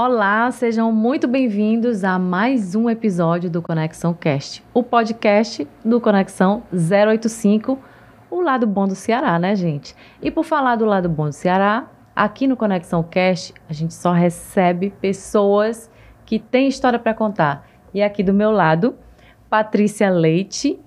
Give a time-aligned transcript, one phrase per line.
[0.00, 6.62] Olá, sejam muito bem-vindos a mais um episódio do Conexão Cast, o podcast do Conexão
[6.72, 7.76] 085,
[8.30, 9.96] o lado bom do Ceará, né, gente?
[10.22, 14.12] E por falar do lado bom do Ceará, aqui no Conexão Cast, a gente só
[14.12, 15.90] recebe pessoas
[16.24, 17.68] que têm história para contar.
[17.92, 18.94] E aqui do meu lado,
[19.50, 20.78] Patrícia Leite.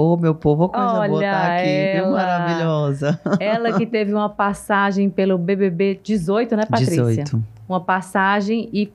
[0.00, 2.06] Ô, meu povo, coisa Olha boa tá aqui, ela.
[2.06, 2.12] viu?
[2.12, 3.20] Maravilhosa.
[3.38, 7.04] Ela que teve uma passagem pelo BBB 18, né, Patrícia?
[7.04, 7.44] 18.
[7.68, 8.90] Uma passagem e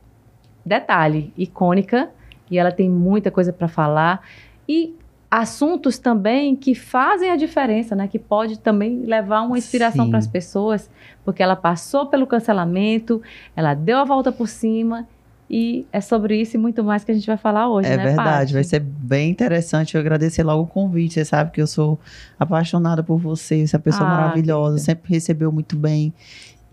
[0.66, 2.10] detalhe, icônica,
[2.50, 4.22] e ela tem muita coisa para falar
[4.68, 4.96] e
[5.30, 8.08] assuntos também que fazem a diferença, né?
[8.08, 10.90] Que pode também levar uma inspiração para as pessoas,
[11.24, 13.22] porque ela passou pelo cancelamento,
[13.56, 15.08] ela deu a volta por cima
[15.50, 18.04] e é sobre isso e muito mais que a gente vai falar hoje, É né,
[18.04, 18.54] verdade, Paty?
[18.54, 19.96] vai ser bem interessante.
[19.96, 21.14] Eu agradecer logo o convite.
[21.16, 22.00] Você sabe que eu sou
[22.40, 26.14] apaixonada por você, você é uma pessoa Ah, maravilhosa, sempre recebeu muito bem.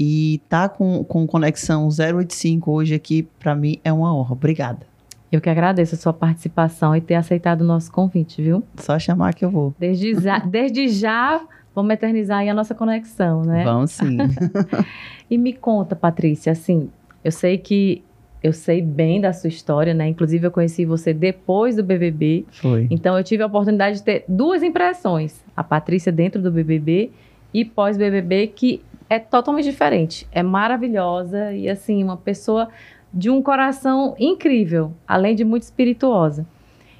[0.00, 4.32] E tá com, com Conexão 085 hoje aqui, pra mim, é uma honra.
[4.32, 4.86] Obrigada.
[5.30, 8.62] Eu que agradeço a sua participação e ter aceitado o nosso convite, viu?
[8.76, 9.74] Só chamar que eu vou.
[9.78, 11.40] Desde já, desde já
[11.74, 13.64] vamos eternizar aí a nossa conexão, né?
[13.64, 14.16] Vamos sim.
[15.30, 16.90] E me conta, Patrícia, assim,
[17.24, 18.02] eu sei que
[18.42, 20.08] eu sei bem da sua história, né?
[20.08, 22.88] Inclusive eu conheci você depois do BBB, Foi.
[22.90, 27.10] então eu tive a oportunidade de ter duas impressões: a Patrícia dentro do BBB
[27.54, 30.26] e pós BBB, que é totalmente diferente.
[30.32, 32.68] É maravilhosa e assim uma pessoa
[33.12, 36.46] de um coração incrível, além de muito espirituosa.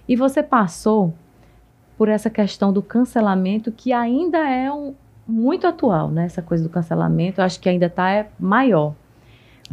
[0.06, 1.14] E você passou
[1.96, 4.94] por essa questão do cancelamento que ainda é um,
[5.26, 6.26] muito atual, né?
[6.26, 8.94] Essa coisa do cancelamento, eu acho que ainda está é, maior.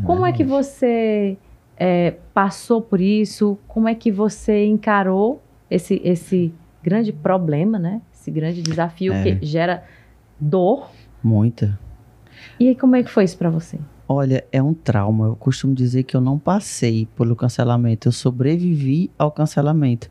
[0.05, 1.37] Como é que você
[1.79, 3.57] é, passou por isso?
[3.67, 5.41] Como é que você encarou
[5.71, 8.01] esse, esse grande problema, né?
[8.13, 9.23] Esse grande desafio É.
[9.35, 9.83] que gera
[10.39, 10.89] dor.
[11.23, 11.79] Muita.
[12.59, 13.79] E aí, como é que foi isso para você?
[14.07, 15.27] Olha, é um trauma.
[15.27, 20.09] Eu costumo dizer que eu não passei pelo cancelamento, eu sobrevivi ao cancelamento.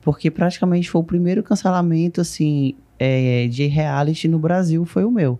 [0.00, 5.38] Porque praticamente foi o primeiro cancelamento, assim, é, de reality no Brasil, foi o meu.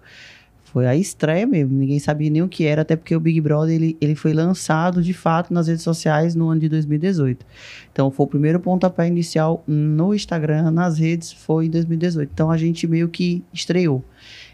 [0.75, 3.77] Foi a estreia mesmo, ninguém sabia nem o que era, até porque o Big Brother,
[3.77, 7.47] ele, ele foi lançado, de fato, nas redes sociais no ano de 2018.
[7.93, 12.29] Então, foi o primeiro pontapé inicial no Instagram, nas redes, foi em 2018.
[12.35, 14.05] Então, a gente meio que estreou.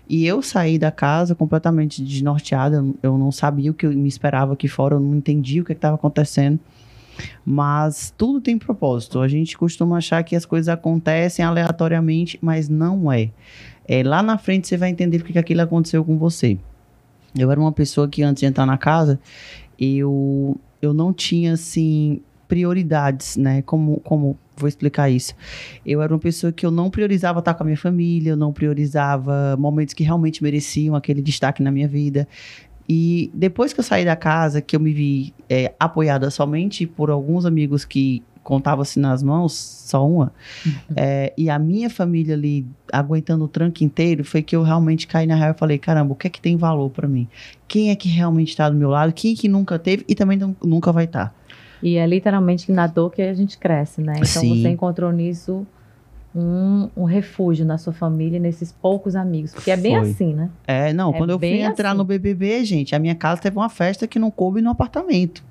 [0.06, 4.68] E eu saí da casa completamente desnorteada, eu- não sabia o que me esperava aqui
[4.68, 6.60] fora, eu não entendia o que estava acontecendo.
[7.44, 9.20] Mas tudo tem propósito.
[9.20, 13.30] A gente costuma achar que as coisas acontecem aleatoriamente, mas não é.
[13.92, 16.56] É lá na frente você vai entender porque que aquilo aconteceu com você.
[17.36, 19.18] Eu era uma pessoa que antes de entrar na casa,
[19.76, 23.62] eu, eu não tinha assim prioridades, né?
[23.62, 25.34] Como, como vou explicar isso?
[25.84, 28.52] Eu era uma pessoa que eu não priorizava estar com a minha família, eu não
[28.52, 32.28] priorizava momentos que realmente mereciam aquele destaque na minha vida.
[32.88, 37.10] E depois que eu saí da casa, que eu me vi é, apoiada somente por
[37.10, 40.32] alguns amigos que contavam-se nas mãos, só uma,
[40.96, 45.26] é, e a minha família ali aguentando o tranco inteiro, foi que eu realmente caí
[45.26, 47.28] na real e falei, caramba, o que é que tem valor pra mim?
[47.68, 49.12] Quem é que realmente está do meu lado?
[49.12, 51.34] Quem é que nunca teve e também não- nunca vai estar?
[51.82, 54.14] E é literalmente na dor que a gente cresce, né?
[54.16, 54.60] Então Sim.
[54.62, 55.66] você encontrou nisso
[56.34, 59.52] um, um refúgio na sua família, nesses poucos amigos.
[59.52, 60.10] Porque é bem Foi.
[60.10, 60.48] assim, né?
[60.66, 61.98] É, não, É quando eu fui entrar assim.
[61.98, 65.42] no BBB, gente, a minha casa teve uma festa que não coube no apartamento.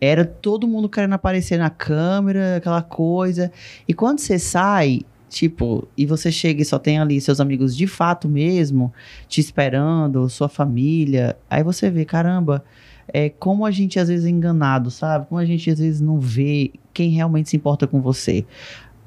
[0.00, 3.50] Era todo mundo querendo aparecer na câmera, aquela coisa.
[3.88, 7.86] E quando você sai, tipo, e você chega e só tem ali seus amigos de
[7.86, 8.92] fato mesmo,
[9.28, 12.64] te esperando, sua família, aí você vê, caramba,
[13.12, 15.26] é como a gente às vezes é enganado, sabe?
[15.28, 18.44] Como a gente às vezes não vê quem realmente se importa com você.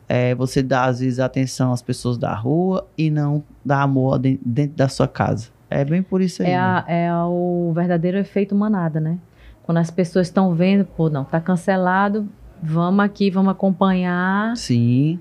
[0.07, 4.39] É, você dá, às vezes, atenção às pessoas da rua e não dá amor de-
[4.43, 5.49] dentro da sua casa.
[5.69, 6.49] É bem por isso aí.
[6.49, 6.57] É, né?
[6.57, 9.19] a- é o verdadeiro efeito manada, né?
[9.69, 12.27] Quando as pessoas estão vendo, pô, não, tá cancelado,
[12.59, 15.19] vamos aqui, vamos acompanhar Sim.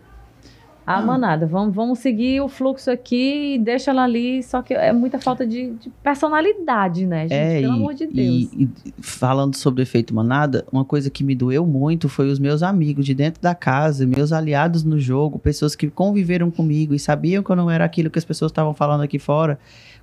[0.86, 1.02] a Ah.
[1.02, 1.46] manada.
[1.46, 4.42] Vamos, vamos seguir o fluxo aqui e deixa ela ali.
[4.42, 7.34] Só que é muita falta de, de personalidade, né, gente?
[7.34, 8.16] É, Pelo e, amor de Deus.
[8.54, 12.38] e- e falando sobre o efeito manada, uma coisa que me doeu muito foi os
[12.38, 16.98] meus amigos de dentro da casa, meus aliados no jogo, pessoas que conviveram comigo e
[16.98, 19.58] sabiam que eu não era aquilo que as pessoas estavam falando aqui fora.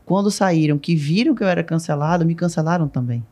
[0.05, 3.23] Quando saíram, que viram que eu era cancelado, me cancelaram também.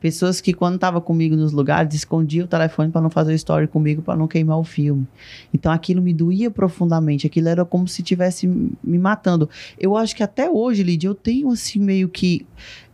[0.00, 4.02] Pessoas que, quando estavam comigo nos lugares, escondiam o telefone para não fazer story comigo,
[4.02, 5.06] para não queimar o filme.
[5.52, 7.26] Então aquilo me doía profundamente.
[7.26, 9.48] Aquilo era como se estivesse me matando.
[9.78, 12.46] Eu acho que até hoje, Lídia, eu tenho assim meio que.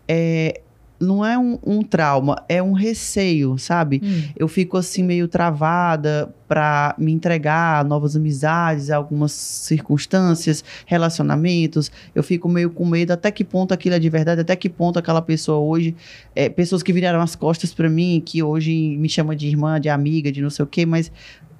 [0.08, 0.61] é,
[0.98, 4.00] não é um, um trauma, é um receio, sabe?
[4.02, 4.22] Hum.
[4.37, 11.90] Eu fico assim meio travada para me entregar a novas amizades, a algumas circunstâncias, relacionamentos.
[12.14, 14.98] Eu fico meio com medo até que ponto aquilo é de verdade, até que ponto
[14.98, 15.94] aquela pessoa hoje,
[16.34, 19.88] é, pessoas que viraram as costas para mim, que hoje me chamam de irmã, de
[19.88, 21.10] amiga, de não sei o quê, mas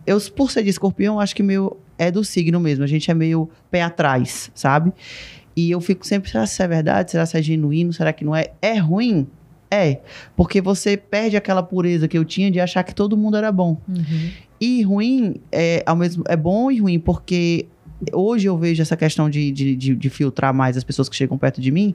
[0.07, 2.85] eu por ser de escorpião, acho que meu é do signo mesmo.
[2.85, 4.93] A gente é meio pé atrás, sabe?
[5.57, 7.11] E eu fico sempre, será que isso é verdade?
[7.11, 7.93] Será que é genuíno?
[7.93, 8.49] Será que não é?
[8.61, 9.27] É ruim?
[9.71, 10.01] É.
[10.37, 13.81] Porque você perde aquela pureza que eu tinha de achar que todo mundo era bom.
[13.89, 14.31] Uhum.
[14.61, 17.67] E ruim é, ao mesmo, é bom e ruim, porque
[18.13, 21.39] hoje eu vejo essa questão de, de, de, de filtrar mais as pessoas que chegam
[21.39, 21.95] perto de mim.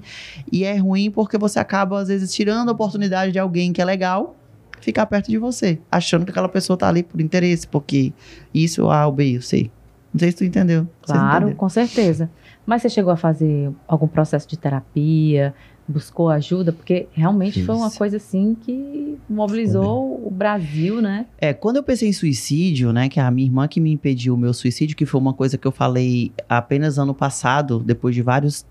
[0.51, 3.85] E é ruim porque você acaba, às vezes, tirando a oportunidade de alguém que é
[3.85, 4.35] legal
[4.79, 8.11] ficar perto de você, achando que aquela pessoa tá ali por interesse, porque
[8.51, 9.69] isso, A ou B, eu sei.
[10.11, 10.87] Não sei se tu entendeu.
[11.03, 12.29] Claro, com certeza.
[12.65, 15.53] Mas você chegou a fazer algum processo de terapia?
[15.87, 16.71] Buscou ajuda?
[16.71, 17.97] Porque realmente foi uma Fiz.
[17.97, 21.25] coisa assim que mobilizou o Brasil, né?
[21.37, 24.35] É, quando eu pensei em suicídio, né, que é a minha irmã que me impediu
[24.35, 28.21] o meu suicídio, que foi uma coisa que eu falei apenas ano passado, depois de
[28.21, 28.65] vários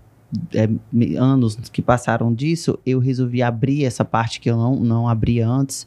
[0.53, 0.69] é,
[1.17, 5.85] anos que passaram disso, eu resolvi abrir essa parte que eu não, não abria antes,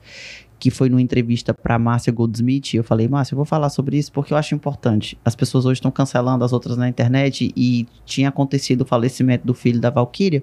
[0.64, 2.72] que foi numa entrevista para Márcia Goldsmith.
[2.72, 5.19] Eu falei, Márcia, eu vou falar sobre isso porque eu acho importante.
[5.22, 9.52] As pessoas hoje estão cancelando as outras na internet e tinha acontecido o falecimento do
[9.52, 10.43] filho da Valkyria.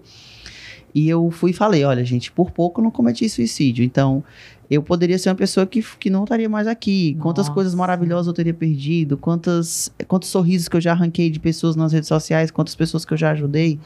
[0.93, 3.83] E eu fui e falei, olha, gente, por pouco eu não cometi suicídio.
[3.83, 4.23] Então,
[4.69, 7.17] eu poderia ser uma pessoa que, que não estaria mais aqui.
[7.19, 7.55] Quantas Nossa.
[7.55, 11.93] coisas maravilhosas eu teria perdido, quantas, quantos sorrisos que eu já arranquei de pessoas nas
[11.93, 13.79] redes sociais, quantas pessoas que eu já ajudei.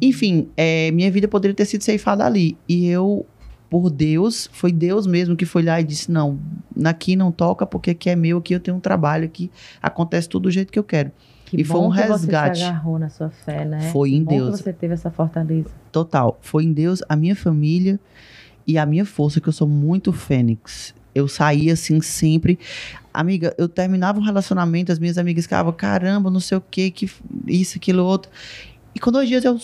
[0.00, 2.56] Enfim, é, minha vida poderia ter sido ceifada ali.
[2.66, 3.26] E eu,
[3.70, 6.38] por Deus, foi Deus mesmo que foi lá e disse: não,
[6.84, 9.50] aqui não toca porque aqui é meu, aqui eu tenho um trabalho, aqui
[9.82, 11.10] acontece tudo do jeito que eu quero.
[11.46, 12.58] Que E foi um que resgate.
[12.58, 13.90] você se agarrou na sua fé, né?
[13.90, 14.56] Foi Que em bom Deus.
[14.58, 15.70] que você teve essa fortaleza.
[15.90, 16.38] Total.
[16.42, 17.98] Foi em Deus, a minha família
[18.66, 20.94] e a minha força, que eu sou muito fênix.
[21.14, 22.58] Eu saía assim sempre.
[23.14, 27.10] Amiga, eu terminava um relacionamento, as minhas amigas ficavam, caramba, não sei o que, que
[27.46, 28.30] isso, aquilo, outro.
[28.94, 29.58] E com dois dias eu.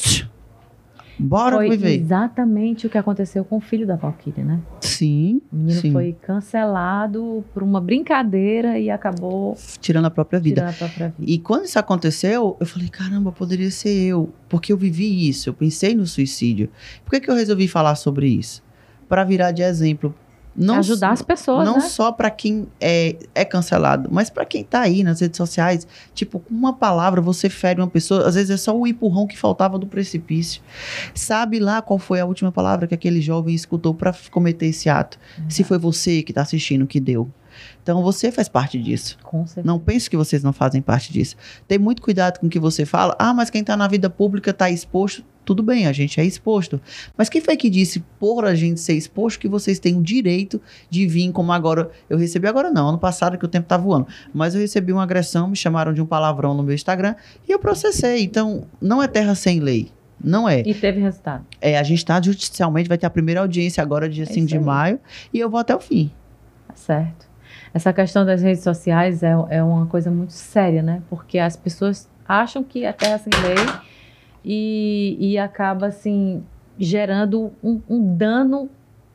[1.19, 2.01] Bora foi viver.
[2.01, 4.61] exatamente o que aconteceu com o filho da Valkyria, né?
[4.81, 5.93] Sim, O menino sim.
[5.93, 10.57] foi cancelado por uma brincadeira e acabou Tirando a própria vida.
[10.61, 11.31] tirando a própria vida.
[11.31, 14.31] E quando isso aconteceu, eu falei, caramba, poderia ser eu.
[14.49, 16.69] Porque eu vivi isso, eu pensei no suicídio.
[17.05, 18.63] Por que, que eu resolvi falar sobre isso?
[19.09, 20.15] Para virar de exemplo.
[20.57, 21.81] Não Ajudar as pessoas, não né?
[21.81, 25.87] só para quem é, é cancelado, mas para quem tá aí nas redes sociais.
[26.15, 29.37] Tipo, com uma palavra você fere uma pessoa, às vezes é só o empurrão que
[29.37, 30.63] faltava do precipício.
[31.13, 35.19] Sabe lá qual foi a última palavra que aquele jovem escutou para cometer esse ato?
[35.49, 37.29] Se foi você que tá assistindo que deu.
[37.83, 39.19] Então você faz parte disso.
[39.23, 39.67] Com certeza.
[39.67, 41.37] Não pense que vocês não fazem parte disso.
[41.67, 43.15] Tem muito cuidado com o que você fala.
[43.19, 45.25] Ah, mas quem tá na vida pública tá exposto.
[45.45, 46.81] Tudo bem, a gente é exposto.
[47.19, 50.59] Mas quem foi que disse, por a gente ser exposto, que vocês têm o direito
[50.89, 51.91] de vir como agora?
[52.09, 54.07] Eu recebi agora não, ano passado que o tempo tá voando.
[54.33, 57.15] Mas eu recebi uma agressão, me chamaram de um palavrão no meu Instagram
[57.47, 58.23] e eu processei.
[58.23, 59.91] Então, não é terra sem lei.
[60.19, 60.63] Não é.
[60.65, 61.45] E teve resultado.
[61.61, 64.47] é a gente está judicialmente, vai ter a primeira audiência agora, dia É 5 isso
[64.47, 64.65] de aí.
[64.65, 65.01] maio,
[65.31, 66.11] e eu vou até o fim.
[66.67, 67.24] Tá certo.
[67.75, 71.03] Essa questão das redes sociais é, é uma coisa muito séria, né?
[71.11, 73.57] Porque as pessoas acham que é terra sem lei
[74.45, 76.43] e, e acaba, assim,
[76.79, 78.69] gerando um, um dano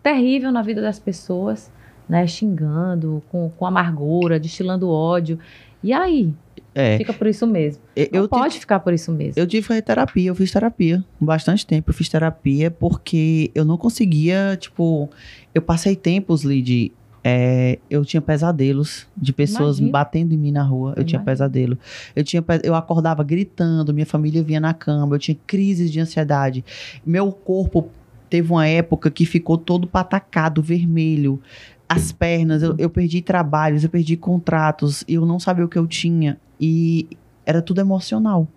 [0.03, 1.71] terrível na vida das pessoas,
[2.07, 2.25] né?
[2.27, 5.39] Xingando, com, com amargura, destilando ódio.
[5.81, 6.33] E aí?
[6.75, 6.97] É.
[6.97, 7.81] Fica por isso mesmo.
[7.95, 9.41] Eu, Não eu tive- pode ficar por isso mesmo.
[9.41, 11.89] Eu tive que fazer terapia, eu fiz terapia bastante tempo.
[11.89, 15.09] Eu fiz terapia porque eu não conseguia, tipo,
[15.55, 16.91] eu passei tempos, Lid.
[17.23, 19.91] É, eu tinha pesadelos de pessoas Imagino.
[19.91, 20.93] batendo em mim na rua.
[20.95, 21.25] Eu tinha Imagino.
[21.25, 21.77] pesadelo.
[22.15, 26.63] Eu tinha, eu acordava gritando, minha família vinha na cama, eu tinha crises de ansiedade.
[27.05, 27.89] Meu corpo
[28.29, 31.41] teve uma época que ficou todo patacado, vermelho.
[31.87, 35.87] As pernas, eu, eu perdi trabalhos, eu perdi contratos, eu não sabia o que eu
[35.87, 36.37] tinha.
[36.59, 37.07] E
[37.45, 38.47] era tudo emocional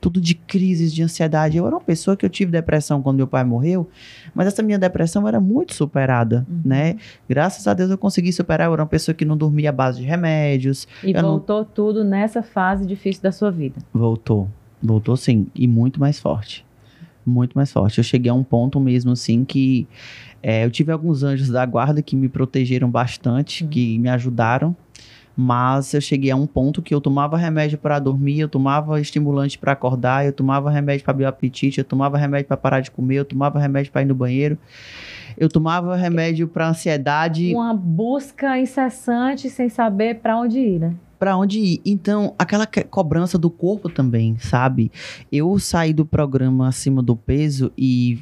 [0.00, 1.56] tudo de crises, de ansiedade.
[1.56, 3.88] Eu era uma pessoa que eu tive depressão quando meu pai morreu,
[4.34, 6.60] mas essa minha depressão era muito superada, Uhum.
[6.64, 6.96] né?
[7.28, 8.66] Graças a Deus eu consegui superar.
[8.68, 10.86] Eu era uma pessoa que não dormia à base de remédios.
[11.02, 13.76] E eu não- voltou tudo nessa fase difícil da sua vida.
[13.92, 14.48] Voltou.
[14.82, 15.46] Voltou sim.
[15.54, 16.64] E muito mais forte.
[17.24, 17.98] Muito mais forte.
[17.98, 19.88] Eu cheguei a um ponto mesmo assim que
[20.42, 23.68] é, eu tive alguns anjos da guarda que me protegeram bastante, Hum.
[23.68, 24.76] que me ajudaram.
[25.36, 29.58] Mas eu cheguei a um ponto que eu tomava remédio para dormir, eu tomava estimulante
[29.58, 32.90] para acordar, eu tomava remédio para abrir o apetite, eu tomava remédio para parar de
[32.90, 34.56] comer, eu tomava remédio para ir no banheiro,
[35.36, 37.52] eu tomava remédio para ansiedade.
[37.54, 40.94] Uma busca incessante sem saber para onde ir, né?
[41.18, 41.80] Pra onde ir?
[41.84, 44.90] Então, aquela que- cobrança do corpo também, sabe?
[45.32, 48.18] Eu saí do programa acima do peso e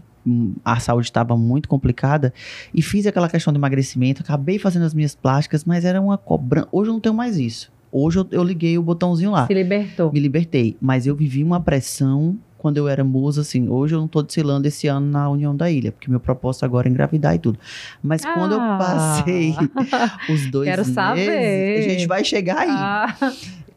[0.64, 2.32] a saúde estava muito complicada
[2.72, 6.68] e fiz aquela questão do emagrecimento, acabei fazendo as minhas plásticas, mas era uma cobrança.
[6.72, 7.72] Hoje eu não tenho mais isso.
[7.92, 9.46] Hoje eu, eu liguei o botãozinho lá.
[9.46, 10.12] Se libertou.
[10.12, 14.08] Me libertei, mas eu vivi uma pressão quando eu era musa, assim, hoje eu não
[14.08, 17.38] tô desfilando esse ano na União da Ilha, porque meu propósito agora é engravidar e
[17.38, 17.58] tudo.
[18.02, 18.78] Mas quando eu Ah.
[18.78, 19.54] passei
[20.32, 21.78] os dois Quero meses, saber.
[21.78, 22.70] a gente vai chegar aí.
[22.70, 23.14] Ah,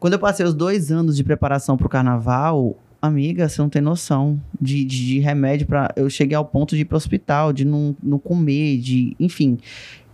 [0.00, 4.40] Quando eu passei os dois anos de preparação pro carnaval, amiga, você não tem noção
[4.60, 7.96] de, de, de remédio para Eu cheguei ao ponto de ir pro hospital, de não,
[8.02, 9.16] não comer, de.
[9.18, 9.58] Enfim.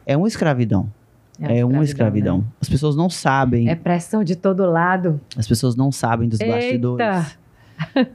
[0.07, 0.91] É uma escravidão.
[1.41, 2.39] É, uma escravidão.
[2.39, 2.45] né?
[2.61, 3.69] As pessoas não sabem.
[3.69, 5.21] É pressão de todo lado.
[5.37, 6.55] As pessoas não sabem dos Eita!
[6.55, 7.39] bastidores.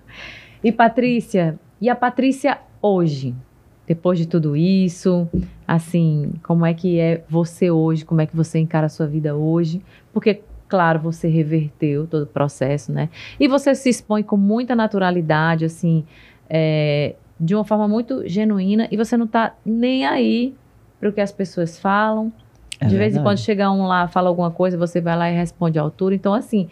[0.62, 3.34] E Patrícia, e a Patrícia hoje?
[3.88, 5.28] Depois de tudo isso,
[5.66, 8.04] assim, como é que é você hoje?
[8.04, 9.82] Como é que você encara a sua vida hoje?
[10.14, 13.10] Porque, claro, você reverteu todo o processo, né?
[13.40, 16.06] E você se expõe com muita naturalidade, assim,
[16.48, 20.54] é, de uma forma muito genuína, e você não tá nem aí
[21.00, 22.32] para o que as pessoas falam.
[22.80, 25.36] É de vez em quando chega um lá, fala alguma coisa, você vai lá e
[25.36, 26.16] responde à altura.
[26.16, 26.70] Então, assim,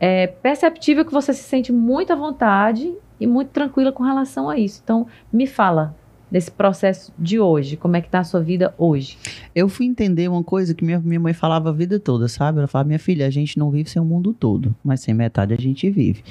[0.00, 4.58] é perceptível que você se sente muito à vontade e muito tranquila com relação a
[4.58, 4.80] isso.
[4.82, 5.94] Então, me fala
[6.30, 9.16] desse processo de hoje, como é que tá a sua vida hoje?
[9.54, 12.58] Eu fui entender uma coisa que minha, minha mãe falava a vida toda, sabe?
[12.58, 15.54] Ela falava, minha filha, a gente não vive sem o mundo todo, mas sem metade
[15.54, 16.24] a gente vive.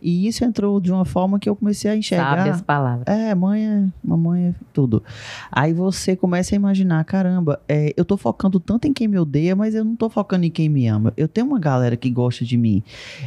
[0.00, 2.38] E isso entrou de uma forma que eu comecei a enxergar.
[2.38, 3.06] Sabe as palavras.
[3.06, 5.02] É, mãe é, mamãe é tudo.
[5.50, 9.54] Aí você começa a imaginar, caramba, é, eu tô focando tanto em quem me odeia,
[9.54, 11.12] mas eu não tô focando em quem me ama.
[11.16, 12.82] Eu tenho uma galera que gosta de mim.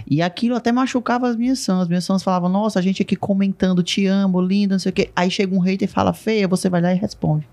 [0.09, 1.83] E aquilo até machucava as minhas sãs.
[1.83, 4.93] As minhas sãs falavam, nossa, a gente aqui comentando, te amo, linda, não sei o
[4.93, 5.09] quê.
[5.15, 7.47] Aí chega um hater e fala, feia, você vai lá e responde.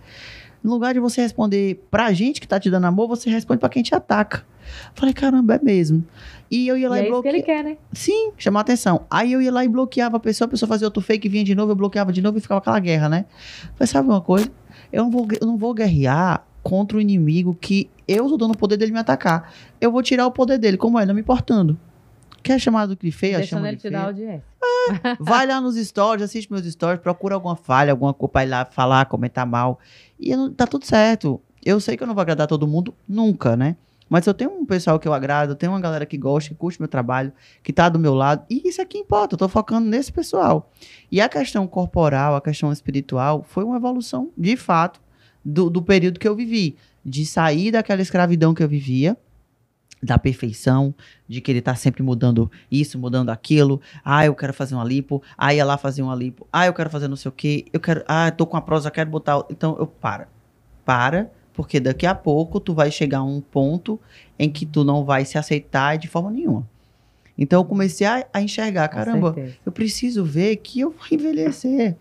[0.65, 3.69] No lugar de você responder pra gente que tá te dando amor, você responde pra
[3.69, 4.47] quem te ataca.
[4.95, 6.05] Falei, caramba, é mesmo.
[6.49, 7.63] E eu ia E lá é e, isso que ele bloqueava.
[7.65, 7.77] quer, né?
[7.93, 9.05] Sim, chamar atenção.
[9.11, 11.55] Aí eu ia lá e bloqueava a pessoa, a pessoa fazia outro fake, vinha de
[11.55, 13.25] novo, eu bloqueava de novo e ficava aquela guerra, né?
[13.75, 14.49] Falei, sabe uma coisa?
[14.93, 18.57] Eu não vou, eu não vou guerrear contra o inimigo que eu tô dando o
[18.57, 19.53] poder dele me atacar.
[19.81, 21.77] Eu vou tirar o poder dele, como é, não me importando.
[22.43, 23.39] Quer chamar do que feia?
[23.39, 23.99] Deixando Chama ele de te feia.
[24.01, 24.43] dar audiência.
[25.21, 28.65] Vai lá nos stories, assiste meus stories, procura alguma falha, alguma coisa pra ir lá
[28.65, 29.79] falar, comentar mal.
[30.19, 31.41] E não- tá tudo certo.
[31.65, 33.77] Eu sei que eu não vou agradar todo mundo nunca, né?
[34.09, 36.55] Mas eu tenho um pessoal que eu agrado, eu tenho uma galera que gosta, que
[36.57, 37.33] curte meu trabalho,
[37.63, 38.45] que tá do meu lado.
[38.51, 40.71] E isso é que importa, eu tô focando nesse pessoal.
[41.11, 45.01] E a questão corporal, a questão espiritual, foi uma evolução, de fato,
[45.45, 46.77] do, do período que eu vivi.
[47.05, 49.17] De sair daquela escravidão que eu vivia,
[50.03, 50.93] da perfeição,
[51.29, 53.81] de querer estar sempre mudando isso, mudando aquilo.
[54.05, 55.23] Ah, eu quero fazer uma lipo.
[55.39, 56.47] Ah, ia lá fazer uma lipo.
[56.53, 57.67] Ah, eu quero fazer não sei o quê.
[57.73, 58.03] Eu quero.
[58.09, 59.45] Ah, tô com a prosa, quero botar.
[59.49, 60.29] Então, eu para.
[60.85, 64.01] Para, porque daqui a pouco tu vai chegar a um ponto
[64.37, 66.69] em que tu não vai se aceitar de forma nenhuma.
[67.39, 71.97] Então, eu comecei a, a enxergar, caramba, eu preciso ver que eu vou envelhecer.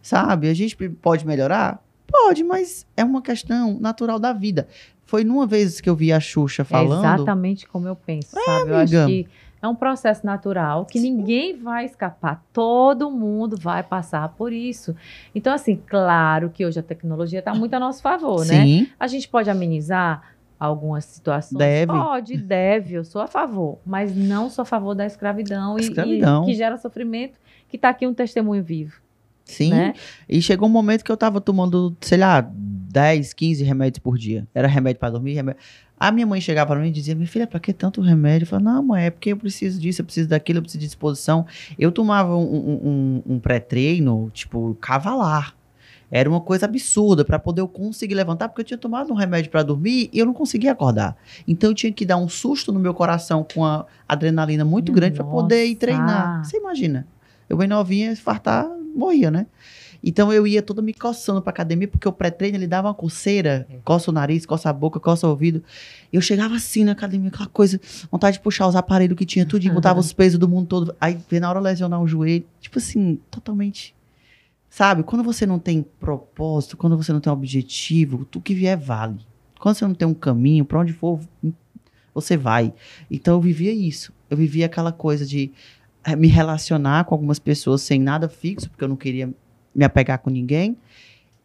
[0.00, 0.48] Sabe?
[0.48, 1.82] A gente pode melhorar?
[2.06, 4.66] Pode, mas é uma questão natural da vida.
[5.10, 7.04] Foi numa vez que eu vi a Xuxa falando.
[7.04, 8.70] É exatamente como eu penso, sabe?
[8.70, 9.06] Eu acho amiga.
[9.06, 9.28] que
[9.60, 12.44] é um processo natural que ninguém vai escapar.
[12.52, 14.94] Todo mundo vai passar por isso.
[15.34, 18.64] Então, assim, claro que hoje a tecnologia está muito a nosso favor, né?
[18.64, 21.58] Sim, A gente pode amenizar algumas situações?
[21.58, 21.90] Deve.
[21.90, 22.94] Pode, deve.
[22.94, 23.78] Eu sou a favor.
[23.84, 26.44] Mas não sou a favor da escravidão, e- Escravidão.
[26.44, 27.36] E, que gera sofrimento,
[27.68, 28.94] que está aqui um testemunho vivo.
[29.50, 29.70] Sim.
[29.70, 29.92] Né?
[30.28, 34.46] E chegou um momento que eu tava tomando, sei lá, 10, 15 remédios por dia.
[34.54, 35.60] Era remédio pra dormir, remédio.
[35.98, 38.44] A minha mãe chegava pra mim e dizia: Minha filha, pra que tanto remédio?
[38.44, 40.86] Eu falava: Não, mãe, é porque eu preciso disso, eu preciso daquilo, eu preciso de
[40.86, 41.46] disposição.
[41.78, 45.54] Eu tomava um, um- um- pré-treino, tipo, cavalar.
[46.12, 49.48] Era uma coisa absurda pra poder eu conseguir levantar, porque eu tinha tomado um remédio
[49.48, 51.16] pra dormir e eu não conseguia acordar.
[51.46, 54.94] Então eu tinha que dar um susto no meu coração com a adrenalina muito Hum,
[54.96, 56.44] grande pra poder ir treinar.
[56.44, 57.06] Você imagina?
[57.48, 59.46] Eu bem novinha, fartar, morria, né?
[60.02, 63.66] Então eu ia toda me coçando pra academia, porque o pré-treino ele dava uma coceira,
[63.70, 63.76] É.
[63.84, 65.62] coça o nariz, coça a boca, coça o ouvido.
[66.10, 67.78] Eu chegava assim na academia, aquela coisa,
[68.10, 70.96] vontade de puxar os aparelhos que tinha, tudo, e botava os pesos do mundo todo.
[70.98, 72.44] Aí na hora lesionar o joelho.
[72.60, 73.94] Tipo assim, totalmente.
[74.70, 75.02] Sabe?
[75.02, 79.18] Quando você não tem propósito, quando você não tem objetivo, tudo que vier vale.
[79.58, 81.20] Quando você não tem um caminho, pra onde for,
[82.14, 82.72] você vai.
[83.10, 84.12] Então eu vivia isso.
[84.30, 85.50] Eu vivia aquela coisa de
[86.16, 89.32] me relacionar com algumas pessoas sem nada fixo, porque eu não queria
[89.74, 90.76] me apegar com ninguém.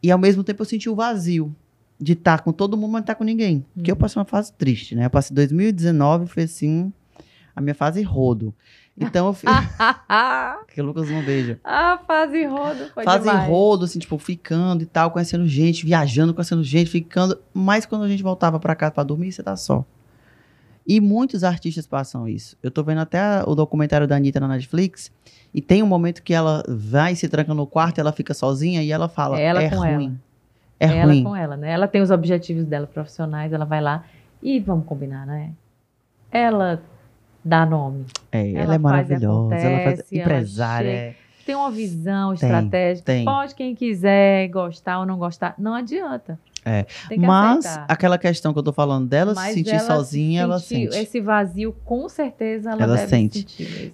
[0.02, 1.54] E ao mesmo tempo eu senti o vazio
[2.00, 3.64] de estar com todo mundo, mas não estar com ninguém.
[3.74, 4.00] Porque eu Uhum.
[4.00, 5.06] passei uma fase triste, né?
[5.06, 6.92] Eu passei 2019, foi assim,
[7.54, 8.54] a minha fase rodo.
[8.98, 9.50] Então eu fiz.
[10.72, 11.60] que o Lucas não beija.
[11.62, 12.86] ah, fase rodo.
[12.94, 13.48] Foi Fase demais.
[13.48, 17.38] rodo, assim, tipo, ficando e tal, conhecendo gente, viajando, conhecendo gente, ficando.
[17.52, 19.84] Mas quando a gente voltava pra casa pra dormir, você tá só.
[20.86, 22.56] E muitos artistas passam isso.
[22.62, 25.10] Eu tô vendo até o documentário da Anitta na Netflix.
[25.52, 28.92] E tem um momento que ela vai se tranca no quarto, ela fica sozinha e
[28.92, 30.18] ela fala: Ela é com ruim.
[30.78, 30.92] ela.
[30.94, 31.24] É ela ruim.
[31.24, 31.72] com ela, né?
[31.72, 34.04] Ela tem os objetivos dela profissionais, ela vai lá
[34.42, 35.52] e vamos combinar, né?
[36.30, 36.82] Ela
[37.44, 38.04] dá nome.
[38.30, 39.54] É, ela, Ela é maravilhosa.
[39.54, 40.90] ela faz acontece, ela empresária.
[40.96, 41.25] chega.
[41.46, 43.04] Tem uma visão Tem, estratégica.
[43.06, 43.24] tem.
[43.24, 45.54] Pode quem quiser gostar ou não gostar.
[45.56, 46.38] Não adianta.
[46.64, 46.82] É.
[47.08, 47.86] Tem que Mas aceitar.
[47.88, 50.96] aquela questão que eu tô falando dela Mas se sentir sozinha, ela sente.
[50.98, 53.46] Esse vazio, com certeza, ela, Ela sente.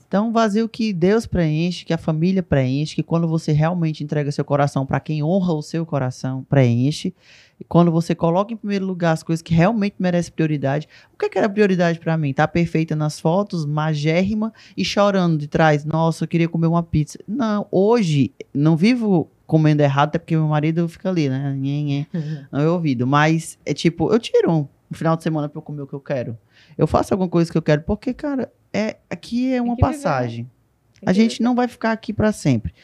[0.09, 4.33] Então, um vazio que Deus preenche, que a família preenche, que quando você realmente entrega
[4.33, 7.15] seu coração para quem honra o seu coração, preenche.
[7.63, 10.89] E quando você coloca em primeiro lugar as coisas que realmente merecem prioridade.
[11.15, 12.35] O que, é que era prioridade para mim?
[12.35, 15.85] Tá perfeita nas fotos, magérrima e chorando de trás.
[15.85, 17.21] Nossa, eu queria comer uma pizza.
[17.27, 21.55] Não, hoje não vivo comendo errado, até porque meu marido fica ali, né?
[21.57, 22.09] Nhe, nhe,
[22.51, 23.07] no meu ouvido.
[23.07, 26.01] Mas é tipo, eu tiro um, final de semana para eu comer o que eu
[26.01, 26.37] quero.
[26.77, 29.97] Eu faço alguma coisa que eu quero, porque, cara, é, aqui é uma que viver.
[29.97, 30.51] passagem.
[30.99, 32.75] Tem A gente não vai ficar aqui para sempre.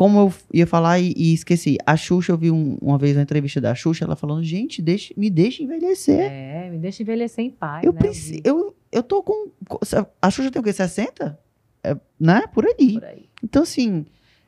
[0.00, 3.22] Como eu ia falar e, e esqueci, a Xuxa, eu vi um- uma vez uma
[3.22, 6.18] entrevista da Xuxa, ela falando, gente, deixa, me deixa envelhecer.
[6.32, 7.84] É, me deixa envelhecer em paz.
[7.84, 8.00] eu, né?
[8.42, 9.50] eu, eu tô com.
[9.68, 9.78] com-
[10.22, 10.72] A Xuxa tem o quê?
[10.72, 11.38] 60?
[11.84, 12.44] É, né?
[12.54, 12.94] Por aí.
[12.94, 13.28] por aí.
[13.44, 14.06] Então, assim,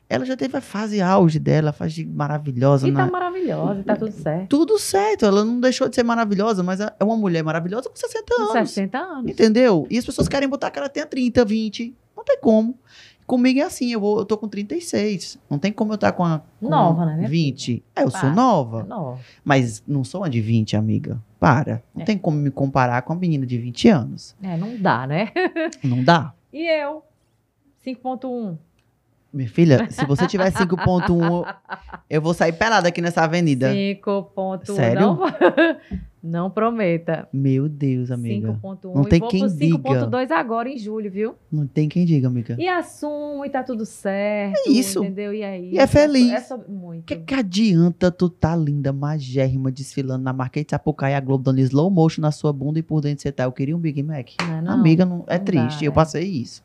[0.09, 2.87] ela já teve a fase auge dela, a fase maravilhosa.
[2.87, 4.49] E na- tá maravilhosa, tá tudo certo.
[4.49, 8.33] Tudo certo, ela não deixou de ser maravilhosa, mas é uma mulher maravilhosa com 60
[8.35, 8.71] Com anos.
[8.71, 9.31] 60 anos.
[9.31, 9.85] Entendeu?
[9.87, 11.95] E as pessoas querem botar que ela tenha 30, 20.
[12.17, 12.75] Não tem como.
[13.25, 15.39] Comigo é assim, eu, vou, eu tô com 36.
[15.49, 17.83] Não tem como eu estar com, a, com Nova, né, minha 20.
[17.95, 18.31] É, eu sou Para.
[18.33, 18.83] nova.
[18.83, 19.19] Nova.
[19.43, 21.21] Mas não sou uma de 20, amiga.
[21.39, 21.81] Para.
[21.95, 22.05] Não É.
[22.05, 24.35] tem como me comparar com uma menina de 20 anos.
[24.41, 25.29] É, não dá, né?
[25.83, 26.33] Não dá.
[26.51, 27.03] E eu?
[27.85, 28.57] 5.1.
[29.33, 31.55] Minha filha, se você tiver 5.1,
[32.09, 33.71] eu vou sair pelada aqui nessa avenida.
[33.73, 34.75] 5.1.
[34.75, 35.01] Sério?
[35.01, 35.19] Não,
[36.23, 37.27] não prometa.
[37.33, 38.57] Meu Deus, amiga.
[38.63, 38.95] 5.1.
[38.95, 39.77] Não tem vou quem pro diga.
[39.77, 41.35] 5.2 agora em julho, viu?
[41.51, 42.55] Não tem quem diga, amiga.
[42.57, 44.57] E assumo e tá tudo certo.
[44.65, 45.03] É isso.
[45.03, 45.33] Entendeu?
[45.33, 45.71] E aí?
[45.73, 46.31] E é feliz.
[46.31, 47.01] É sobre muito.
[47.01, 51.43] O que, que adianta tu tá linda, magérrima, desfilando na Marquês de Sapucaí, a Globo
[51.43, 54.01] dando slow motion na sua bunda e por dentro você tá, eu queria um Big
[54.01, 54.29] Mac.
[54.41, 54.73] Não é não?
[54.73, 55.81] Amiga, não, é Não triste.
[55.81, 55.95] dá, eu é.
[55.95, 56.63] passei isso.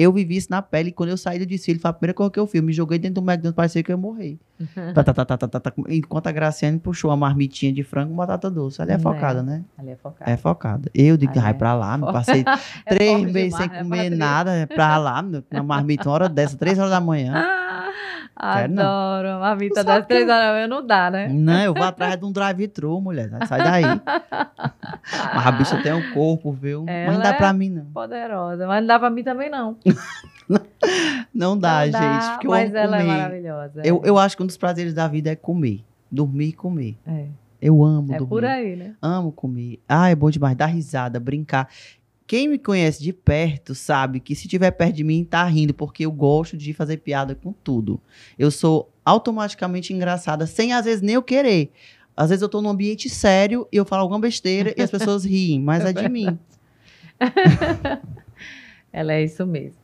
[0.00, 0.92] Eu vivi isso na pele.
[0.92, 2.60] Quando eu saí do desfile, foi a primeira coisa que eu fiz.
[2.60, 4.38] Eu me joguei dentro do McDonald's, parecia que eu ia morrer.
[4.94, 5.72] Tá, tá, tá, tá, tá, tá, tá.
[5.88, 8.80] Enquanto a Graciane puxou uma marmitinha de frango com batata doce.
[8.82, 8.98] Ali é É.
[8.98, 9.62] focada, né?
[9.78, 10.30] Ali é focado.
[10.30, 10.90] É focada.
[10.94, 12.44] Eu digo, ai, é pra lá, me passei
[12.86, 14.52] É três meses sem demais, né, comer nada.
[14.54, 17.34] é Pra lá, na marmita, uma hora dessa, três horas da manhã.
[18.68, 18.82] Não.
[18.84, 19.28] adoro.
[19.54, 21.28] Tu vida das três eu- horas da manhã não dá, né?
[21.28, 23.30] Não, eu vou atrás de um drive-thru, mulher.
[23.46, 23.82] Sai daí.
[25.34, 26.84] Mas a bicha tem um corpo, viu?
[26.84, 27.84] Mas não Ela dá é pra mim, não.
[27.86, 28.66] Poderosa.
[28.66, 29.76] Mas não dá pra mim também, não.
[31.34, 32.30] Não dá, Não dá, gente.
[32.32, 33.12] Porque eu mas amo ela é comer.
[33.18, 33.82] maravilhosa.
[33.84, 35.84] Eu, eu acho que um dos prazeres da vida é comer.
[36.10, 36.96] Dormir e comer.
[37.06, 37.26] É,
[37.60, 38.28] Eu amo é dormir.
[38.30, 38.94] por aí, né?
[39.02, 39.78] Amo comer.
[39.86, 40.56] Ah, é bom demais.
[40.56, 41.68] Dar risada, brincar.
[42.28, 46.04] Quem me conhece de perto sabe que se tiver perto de mim, tá rindo, porque
[46.04, 47.98] eu gosto de fazer piada com tudo.
[48.38, 51.72] Eu sou automaticamente engraçada, sem às vezes nem eu querer.
[52.14, 55.24] Às vezes eu tô num ambiente sério e eu falo alguma besteira e as pessoas
[55.24, 56.38] riem, mas é, de mim.
[58.92, 59.78] Ela é isso mesmo.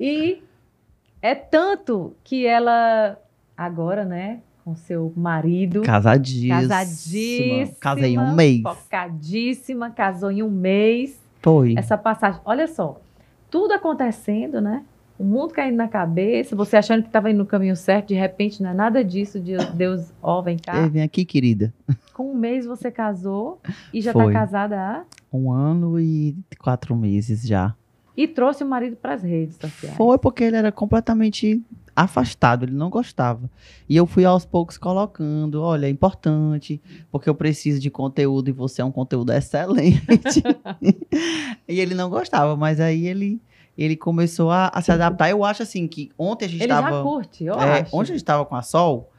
[0.00, 0.42] E
[1.20, 3.18] é tanto que ela,
[3.54, 6.60] agora, né, com seu marido, Casadíssima.
[6.62, 8.62] casadíssima, Casei em um mês.
[8.62, 11.23] focadíssima, casou em um mês.
[11.44, 11.74] Foi.
[11.76, 12.98] Essa passagem, olha só,
[13.50, 14.82] tudo acontecendo, né?
[15.18, 18.62] O mundo caindo na cabeça, você achando que estava indo no caminho certo, de repente
[18.62, 20.82] não é nada disso, de Deus, ó, vem cá.
[20.82, 21.72] Ei, vem aqui, querida.
[22.14, 23.60] Com um mês você casou
[23.92, 25.04] e já está casada há...
[25.30, 27.74] Um ano e quatro meses já.
[28.16, 29.96] E trouxe o marido para as redes sociais.
[29.96, 31.62] Foi porque ele era completamente
[31.96, 33.48] afastado, ele não gostava.
[33.88, 36.80] E eu fui aos poucos colocando, olha, é importante,
[37.10, 40.02] porque eu preciso de conteúdo e você é um conteúdo excelente.
[41.68, 43.40] e ele não gostava, mas aí ele
[43.76, 45.30] ele começou a, a se adaptar.
[45.30, 47.96] Eu acho assim que ontem a gente Ele já estava curte, eu é, acho.
[47.96, 49.10] ontem a gente estava com a Sol,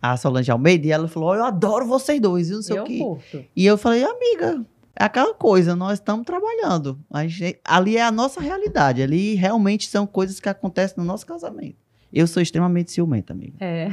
[0.00, 2.82] a Solange Almeida, e ela falou: "Olha, "Eu adoro vocês dois", e não sei eu
[2.82, 2.98] o quê.
[2.98, 3.44] curto.
[3.56, 4.64] E eu falei, amiga,
[4.98, 7.00] é aquela coisa, nós estamos trabalhando.
[7.10, 9.02] A gente- ali é a nossa realidade.
[9.02, 11.76] Ali realmente são coisas que acontecem no nosso casamento.
[12.12, 13.54] Eu sou extremamente ciumenta, amiga.
[13.60, 13.90] É,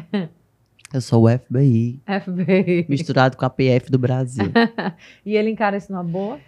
[0.93, 2.85] Eu sou o FBI, FBI.
[2.87, 4.51] misturado com a PF do Brasil.
[5.25, 6.39] E ele encara isso numa boa?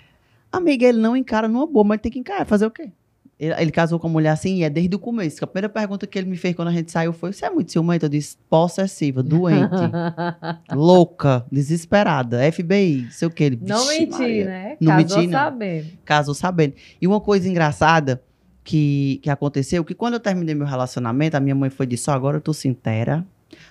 [0.51, 2.45] amiga, ele não encara numa boa, mas tem que encarar.
[2.45, 2.89] Fazer o quê?
[3.37, 5.37] Ele, ele casou com uma mulher assim e é desde o começo.
[5.37, 7.49] que A primeira pergunta que ele me fez quando a gente saiu foi: Você é
[7.49, 8.05] muito ciumenta?
[8.05, 9.75] Eu disse: Possessiva, doente,
[10.71, 13.43] louca, desesperada, FBI, não sei o quê.
[13.45, 14.77] Ele, Não "Vixe, mentir, Maria." né?
[14.79, 15.39] Não Casou menti, não.
[15.39, 15.87] sabendo.
[16.05, 16.73] casou sabendo.
[17.01, 18.21] E uma coisa engraçada
[18.65, 22.13] que, que aconteceu, que quando eu terminei meu relacionamento, a minha mãe foi disse, ó,
[22.13, 23.25] agora tu se inteira,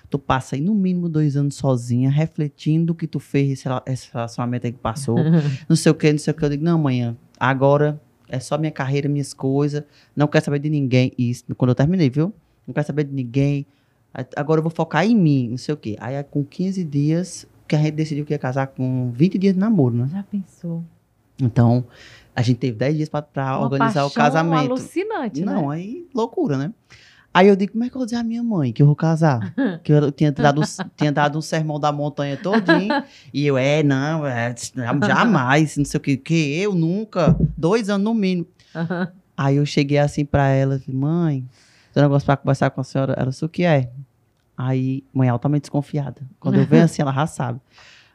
[0.09, 3.83] tu passa aí no mínimo dois anos sozinha, refletindo o que tu fez, esse rela-
[3.85, 5.17] esse relacionamento aí que passou,
[5.69, 6.45] não sei o que, não sei o que.
[6.45, 9.83] Eu digo, não, manhã, agora é só minha carreira, minhas coisas,
[10.15, 11.11] não quero saber de ninguém.
[11.17, 12.33] Isso quando eu terminei, viu?
[12.65, 13.65] Não quero saber de ninguém.
[14.35, 15.97] Agora eu vou focar em mim, não sei o quê.
[15.99, 19.59] Aí com 15 dias, que a gente decidiu que ia casar com 20 dias de
[19.59, 20.07] namoro, né?
[20.09, 20.81] Já pensou?
[21.41, 21.83] Então,
[22.35, 24.71] a gente teve 10 dias Uma organizar o casamento.
[24.71, 25.75] alucinante, Não, né?
[25.75, 26.73] aí loucura, né?
[27.33, 28.95] Aí eu digo, como é que eu vou dizer à minha mãe que eu vou
[28.95, 29.53] casar?
[29.83, 30.61] que eu tinha dado,
[30.95, 33.03] tinha dado um sermão da montanha todinho.
[33.33, 34.53] e eu, é, não, é,
[35.05, 38.47] jamais, não sei o que, que eu nunca, dois anos no mínimo.
[39.35, 41.45] Aí eu cheguei assim pra ela, mãe,
[41.93, 43.13] tem um negócio pra conversar com a senhora.
[43.17, 43.91] Ela disse, o que é?
[44.57, 46.21] Aí, mãe altamente desconfiada.
[46.39, 47.59] Quando eu venho assim, ela já sabe.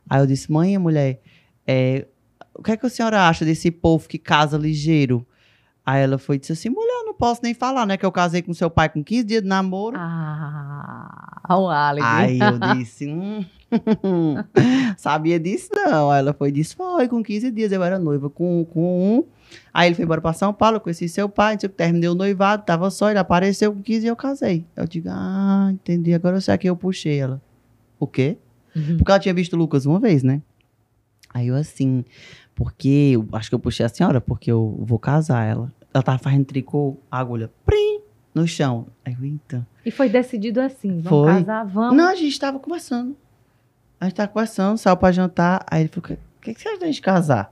[0.09, 1.21] Aí eu disse, mãe, mulher,
[1.67, 2.07] é,
[2.55, 5.27] o que é que a senhora acha desse povo que casa ligeiro?
[5.85, 7.97] Aí ela foi e disse assim, mulher, eu não posso nem falar, né?
[7.97, 9.97] Que eu casei com seu pai com 15 dias de namoro.
[9.99, 12.07] Ah, um álibi.
[12.07, 13.45] Aí eu disse, hum,
[14.97, 16.11] sabia disso não.
[16.11, 19.25] Aí ela foi e disse, foi, com 15 dias eu era noiva com, com um.
[19.73, 22.15] Aí ele foi embora pra São Paulo, eu conheci seu pai, o que, terminei o
[22.15, 24.65] noivado, tava só, ele apareceu com 15 e eu casei.
[24.77, 27.43] Eu digo, ah, entendi, agora eu sei que eu puxei ela.
[27.99, 28.39] O quê?
[28.77, 28.99] Uhum.
[28.99, 30.41] Porque ela tinha visto o Lucas uma vez, né?
[31.33, 32.05] Aí eu assim,
[32.61, 35.73] porque eu acho que eu puxei a senhora, porque eu vou casar ela.
[35.95, 38.03] Ela tava fazendo tricô, a agulha, prim,
[38.35, 38.87] no chão.
[39.03, 39.67] Aí eu, então.
[39.83, 41.43] E foi decidido assim, vamos Foi.
[41.43, 41.97] casar, vamos.
[41.97, 43.17] Não, a gente tava conversando.
[43.99, 45.65] A gente tava conversando, saiu pra jantar.
[45.71, 47.51] Aí ele falou: o que, que você acha da gente casar?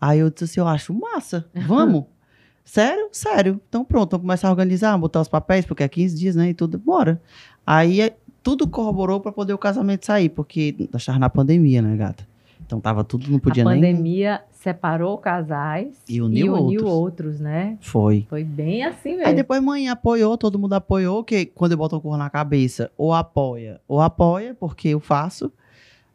[0.00, 1.44] Aí eu disse assim: eu acho massa.
[1.66, 2.04] Vamos?
[2.64, 3.08] Sério?
[3.10, 3.60] Sério.
[3.68, 6.50] Então pronto, vamos começar a organizar, botar os papéis, porque é 15 dias, né?
[6.50, 7.20] E tudo, bora.
[7.66, 12.30] Aí tudo corroborou pra poder o casamento sair, porque nós tava na pandemia, né, gata?
[12.64, 13.74] Então tava tudo, não podia a nem.
[13.80, 16.82] pandemia separou casais E uniu outros.
[16.90, 17.76] outros, né?
[17.80, 18.26] Foi.
[18.28, 19.26] Foi bem assim mesmo.
[19.26, 22.90] Aí depois mãe apoiou, todo mundo apoiou, que quando eu boto o cor na cabeça,
[22.96, 25.52] ou apoia, ou apoia, porque eu faço.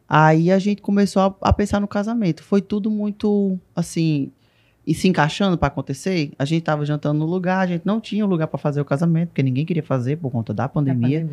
[0.09, 2.41] Aí a gente começou a, a pensar no casamento.
[2.41, 4.31] Foi tudo muito, assim,
[4.85, 6.31] e se encaixando para acontecer.
[6.39, 9.29] A gente tava jantando no lugar, a gente não tinha lugar para fazer o casamento,
[9.29, 11.27] porque ninguém queria fazer por conta da Da pandemia.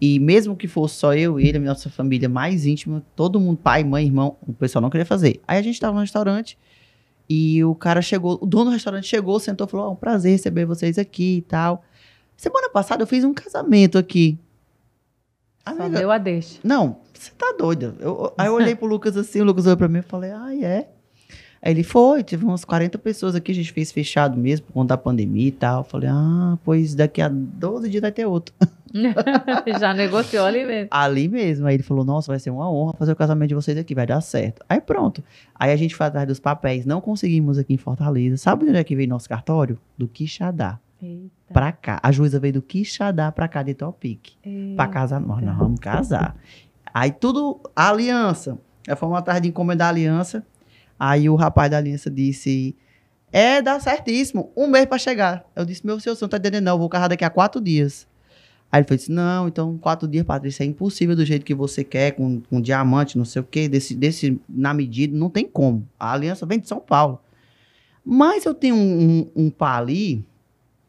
[0.00, 3.56] E mesmo que fosse só eu e ele, a nossa família mais íntima, todo mundo,
[3.56, 5.40] pai, mãe, irmão, o pessoal não queria fazer.
[5.48, 6.58] Aí a gente tava no restaurante
[7.28, 10.32] e o cara chegou, o dono do restaurante chegou, sentou e falou: Ó, um prazer
[10.32, 11.82] receber vocês aqui e tal.
[12.36, 14.38] Semana passada eu fiz um casamento aqui.
[15.66, 16.60] Só Amiga, deu a deixa.
[16.62, 17.94] não, você tá doida.
[17.98, 20.54] Eu, aí eu olhei pro Lucas assim, o Lucas olhou pra mim e falei, ah,
[20.54, 20.88] é?
[21.60, 24.88] Aí ele foi, teve umas 40 pessoas aqui, a gente fez fechado mesmo por conta
[24.88, 25.80] da pandemia e tal.
[25.80, 28.54] Eu falei, ah, pois daqui a 12 dias vai ter outro.
[29.80, 30.88] Já negociou ali mesmo.
[30.90, 31.66] Ali mesmo.
[31.66, 34.06] Aí ele falou, nossa, vai ser uma honra fazer o casamento de vocês aqui, vai
[34.06, 34.64] dar certo.
[34.68, 35.22] Aí pronto.
[35.54, 38.36] Aí a gente foi atrás dos papéis, não conseguimos aqui em Fortaleza.
[38.36, 39.78] Sabe de onde é que veio nosso cartório?
[39.98, 41.30] Do Quixadá, Eita.
[41.52, 41.98] pra cá.
[42.02, 44.30] A juíza veio do Quixadá pra cá de Topic.
[44.76, 46.36] Pra casar, nós, nós vamos casar.
[46.92, 48.58] Aí tudo, a aliança.
[48.88, 50.44] Aí fomos atrás de encomendar a aliança.
[50.98, 52.74] Aí o rapaz da aliança disse:
[53.30, 54.50] É, dá certíssimo.
[54.56, 55.44] Um mês pra chegar.
[55.54, 56.72] Eu disse: Meu senhor, você não tá entendendo, não.
[56.74, 58.06] Eu vou casar daqui a quatro dias.
[58.70, 61.84] Aí ele falou assim: Não, então quatro dias, Patrícia, é impossível do jeito que você
[61.84, 65.86] quer, com, com diamante, não sei o quê, desse, desse na medida, não tem como.
[65.98, 67.20] A aliança vem de São Paulo.
[68.04, 70.24] Mas eu tenho um, um, um pá ali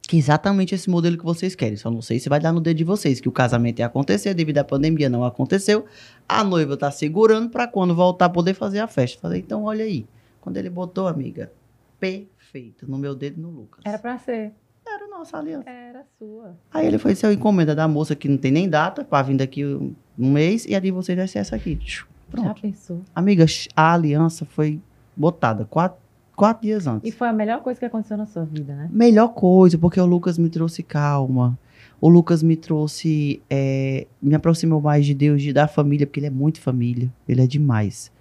[0.08, 1.76] que é exatamente esse modelo que vocês querem.
[1.76, 4.34] Só não sei se vai dar no dedo de vocês, que o casamento ia acontecer,
[4.34, 5.86] devido à pandemia não aconteceu.
[6.28, 9.20] A noiva tá segurando para quando voltar poder fazer a festa.
[9.20, 10.08] Falei, então olha aí.
[10.40, 11.52] Quando ele botou, amiga,
[12.00, 13.82] perfeito, no meu dedo e no Lucas.
[13.86, 14.54] Era pra ser.
[14.98, 15.70] Era nossa aliança.
[15.70, 16.58] Era sua.
[16.74, 19.38] Aí ele foi ser a encomenda da moça que não tem nem data, para vir
[19.38, 21.78] daqui um, mês, e a de vocês vai ser essa aqui.
[21.80, 22.62] Já Pronto.
[22.62, 23.02] pensou.
[23.14, 24.82] Amiga, a aliança foi
[25.16, 26.00] botada quatro,
[26.36, 27.08] quatro dias antes.
[27.08, 28.90] E foi a melhor coisa que aconteceu na sua vida, né?
[28.92, 31.58] Melhor coisa, porque o Lucas me trouxe calma.
[32.02, 33.42] O Lucas me trouxe.
[33.50, 37.14] é, me aproximou mais de Deus, de, da família, porque ele é muito família.
[37.28, 38.12] Ele é demais.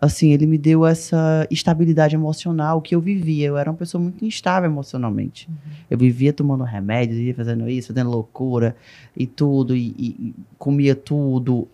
[0.00, 3.48] Assim, ele me deu essa estabilidade emocional que eu vivia.
[3.48, 5.48] Eu era uma pessoa muito instável emocionalmente.
[5.90, 8.74] Eu vivia tomando remédios, vivia fazendo isso, fazendo loucura
[9.16, 11.68] e tudo, e, e- e comia tudo.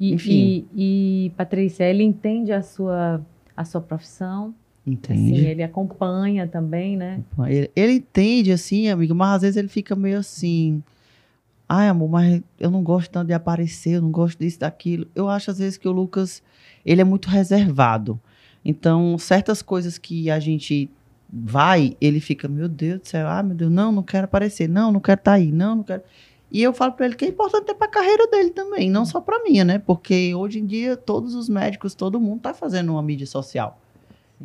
[0.00, 0.66] E, Enfim.
[0.74, 3.20] E, e, Patrícia, ele entende a sua,
[3.56, 4.54] a sua profissão.
[4.86, 5.34] Entende?
[5.34, 7.20] Assim, ele acompanha também, né?
[7.46, 10.82] Ele, ele entende, assim, amigo, mas às vezes ele fica meio assim.
[11.68, 15.06] Ai, amor, mas eu não gosto tanto de aparecer, eu não gosto disso, daquilo.
[15.14, 16.42] Eu acho, às vezes, que o Lucas,
[16.88, 18.18] ele é muito reservado.
[18.64, 20.90] Então, certas coisas que a gente
[21.30, 24.90] vai, ele fica, meu Deus do céu, ah, meu Deus, não, não quero aparecer, não,
[24.90, 26.02] não quero estar aí, não, não quero.
[26.50, 29.20] E eu falo pra ele que é importante ter pra carreira dele também, não só
[29.20, 29.78] pra minha, né?
[29.78, 33.78] Porque hoje em dia, todos os médicos, todo mundo tá fazendo uma mídia social.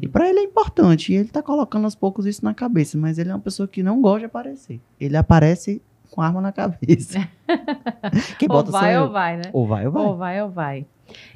[0.02, 1.14] E pra ele é importante.
[1.14, 2.98] E ele tá colocando aos poucos isso na cabeça.
[2.98, 4.82] Mas ele é uma pessoa que não gosta de aparecer.
[5.00, 5.82] Ele aparece
[6.14, 7.28] com arma na cabeça.
[8.38, 9.12] Quem ou bota vai sou ou eu.
[9.12, 9.44] vai, né?
[9.52, 10.04] Ou vai ou vai.
[10.04, 10.86] Ou vai ou vai.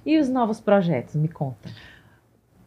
[0.05, 1.69] E os novos projetos, me conta.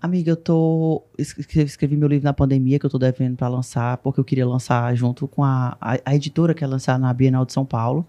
[0.02, 1.04] Amiga, eu tô.
[1.16, 4.46] Escrevi, escrevi meu livro na pandemia, que eu tô devendo para lançar, porque eu queria
[4.46, 8.04] lançar junto com a, a, a, editora que ia lançar na Bienal de São Paulo,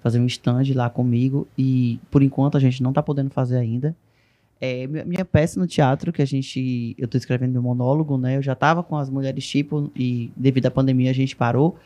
[0.00, 1.46] fazer um stand lá comigo.
[1.56, 3.96] E por enquanto a gente não tá podendo fazer ainda.
[4.60, 6.94] É, minha peça no teatro, que a gente.
[6.98, 8.36] Eu tô escrevendo meu monólogo, né?
[8.36, 11.78] Eu já tava com as mulheres tipo, e devido à pandemia a gente parou.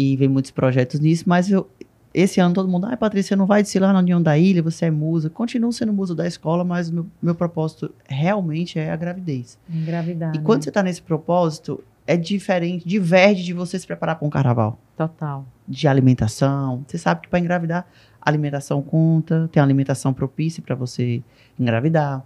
[0.00, 1.68] E vem muitos projetos nisso, mas eu,
[2.14, 4.90] esse ano todo mundo, ai, Patrícia, não vai desfilar na União da Ilha, você é
[4.92, 5.28] musa.
[5.28, 9.58] Continuo sendo musa da escola, mas meu, meu propósito realmente é a gravidez.
[9.68, 10.32] Engravidar.
[10.36, 10.44] E né?
[10.44, 14.78] quando você está nesse propósito, é diferente, diverge de você se preparar para um carnaval.
[14.96, 15.44] Total.
[15.66, 16.84] De alimentação.
[16.86, 17.84] Você sabe que para engravidar,
[18.22, 21.24] alimentação conta, tem alimentação propícia para você
[21.58, 22.24] engravidar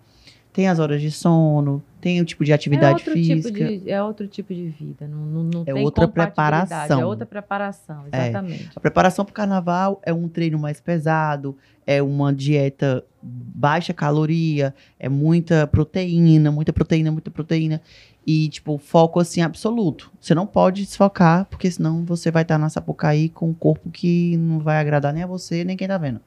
[0.53, 3.51] tem as horas de sono, tem o tipo de atividade é física.
[3.51, 7.01] Tipo de, é outro tipo de vida, não, não, não é tem outra preparação.
[7.01, 8.29] É outra preparação, é.
[8.29, 8.65] exatamente.
[8.65, 8.71] É.
[8.75, 14.75] A preparação para o carnaval é um treino mais pesado, é uma dieta baixa caloria,
[14.99, 17.81] é muita proteína, muita proteína, muita proteína.
[18.27, 20.13] E, tipo, foco assim absoluto.
[20.21, 24.37] Você não pode desfocar, porque senão você vai estar na Sapucaí com um corpo que
[24.37, 26.21] não vai agradar nem a você, nem quem tá vendo.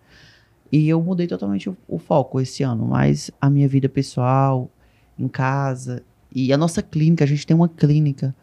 [0.75, 4.69] E eu mudei totalmente o, o, foco esse ano, mas a minha vida pessoal,
[5.17, 8.35] em casa, e a nossa clínica, a gente tem uma clínica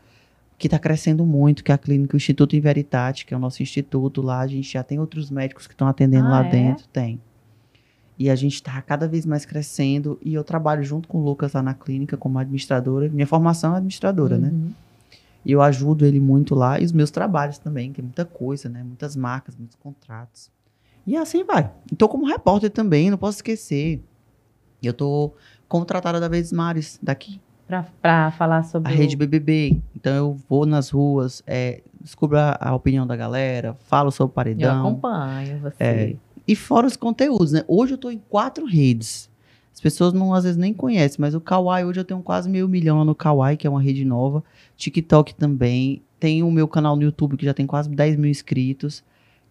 [0.56, 3.62] que está crescendo muito, que é a clínica, o Instituto Inveritate, que é o nosso
[3.62, 6.50] instituto lá, a gente já tem outros médicos que estão atendendo ah, lá é?
[6.50, 7.20] dentro, tem.
[8.18, 11.52] E a gente está cada vez mais crescendo, e eu trabalho junto com o Lucas
[11.52, 14.48] lá na clínica como administradora, minha formação é administradora, né?
[14.48, 14.68] uhum.
[14.68, 14.72] né?
[15.44, 18.70] E eu ajudo ele muito lá, e os meus trabalhos também, que é muita coisa,
[18.70, 18.82] né?
[18.82, 20.50] Muitas marcas, muitos contratos.
[21.06, 21.70] E assim vai.
[21.90, 24.00] Estou como repórter também, não posso esquecer.
[24.82, 25.36] Eu estou
[25.68, 27.40] contratada da Vezes Mares, daqui.
[28.00, 28.92] Para falar sobre.
[28.92, 29.80] A rede BBB.
[29.96, 34.34] Então eu vou nas ruas, é, descubro a, a, opinião da galera, falo sobre o
[34.34, 34.74] paredão.
[34.74, 35.76] Eu acompanho você.
[35.82, 37.64] É, e fora os conteúdos, né?
[37.66, 39.30] Hoje eu estou em quatro redes.
[39.72, 42.68] As pessoas não às vezes nem conhecem, mas o Kawaii, hoje eu tenho quase meio
[42.68, 44.44] milhão lá no Kawaii, que é uma rede nova.
[44.76, 46.02] TikTok também.
[46.20, 49.02] Tem o meu canal no YouTube, que já tem quase 10 mil inscritos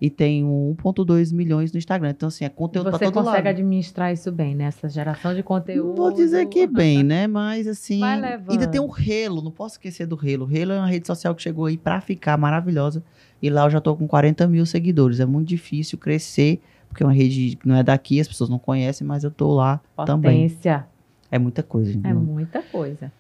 [0.02, 2.10] e tem 1,2 milhões no Instagram.
[2.10, 3.14] Então, assim, é conteúdo para todo lado.
[3.14, 4.64] Você consegue administrar isso bem, né?
[4.64, 5.90] Essa geração de conteúdo.
[5.90, 7.28] Não vou dizer que bem, né?
[7.28, 10.46] Mas, assim, ainda tem um Relo, não posso esquecer do Relo.
[10.46, 13.04] O Relo é uma rede social que chegou aí para ficar maravilhosa.
[13.40, 15.20] E lá eu já tô com 40 mil seguidores.
[15.20, 16.60] É muito difícil crescer,
[16.90, 19.54] porque é uma rede que não é daqui, as pessoas não conhecem, mas eu tô
[19.54, 20.06] lá Potência.
[20.06, 20.50] também.
[20.50, 20.88] Potência.
[21.30, 22.08] É muita coisa, gente.
[22.08, 23.12] É muita coisa.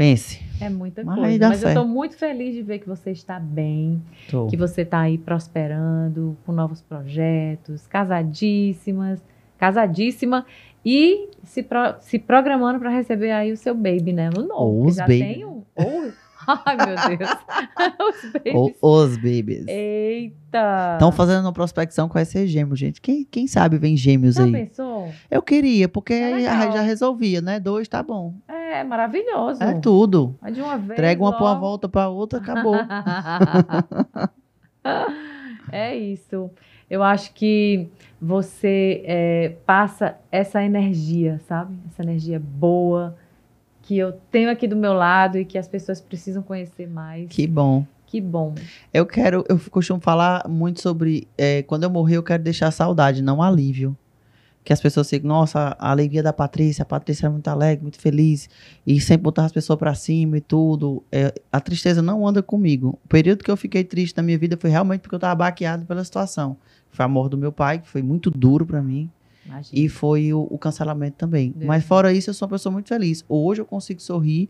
[0.00, 0.40] Pense.
[0.58, 1.48] É muita Mas coisa.
[1.48, 1.62] Mas certo.
[1.62, 4.46] eu estou muito feliz de ver que você está bem, tô.
[4.46, 9.22] que você está aí prosperando, com novos projetos, casadíssimas,
[9.58, 10.46] casadíssima
[10.82, 14.30] e se, pro, se programando para receber aí o seu baby, né?
[14.34, 15.18] O novo, Os já baby.
[15.18, 15.62] tem um.
[15.76, 16.10] Ou,
[16.64, 17.30] Ai, meu Deus.
[18.00, 18.54] os babies.
[18.54, 19.64] O, os babies.
[19.66, 20.94] Eita.
[20.94, 23.00] Estão fazendo uma prospecção com esse gêmeo, gente.
[23.00, 24.52] Quem, quem sabe vem gêmeos já aí?
[24.52, 25.12] Pensou?
[25.30, 27.60] Eu queria, porque é já resolvia, né?
[27.60, 28.34] Dois tá bom.
[28.48, 29.62] É, maravilhoso.
[29.62, 30.36] É tudo.
[30.40, 30.92] Mas de uma vez.
[30.92, 31.60] Entrega uma logo...
[31.60, 32.76] volta pra outra, acabou.
[35.70, 36.50] é isso.
[36.88, 37.88] Eu acho que
[38.20, 41.78] você é, passa essa energia, sabe?
[41.88, 43.16] Essa energia boa
[43.82, 47.28] que eu tenho aqui do meu lado e que as pessoas precisam conhecer mais.
[47.28, 47.86] Que bom.
[48.10, 48.54] Que bom.
[48.92, 53.22] Eu quero, eu costumo falar muito sobre é, quando eu morrer, eu quero deixar saudade,
[53.22, 53.96] não alívio.
[54.64, 57.98] Que as pessoas ficam, nossa, a alegria da Patrícia, a Patrícia é muito alegre, muito
[58.00, 58.50] feliz,
[58.84, 61.04] e sempre botar as pessoas para cima e tudo.
[61.10, 62.98] É, a tristeza não anda comigo.
[63.04, 65.86] O período que eu fiquei triste na minha vida foi realmente porque eu estava baqueado
[65.86, 66.56] pela situação.
[66.90, 69.08] Foi a morte do meu pai, que foi muito duro para mim.
[69.44, 69.84] Imagina.
[69.84, 71.50] E foi o, o cancelamento também.
[71.50, 73.24] Deus Mas fora isso, eu sou uma pessoa muito feliz.
[73.28, 74.48] Hoje eu consigo sorrir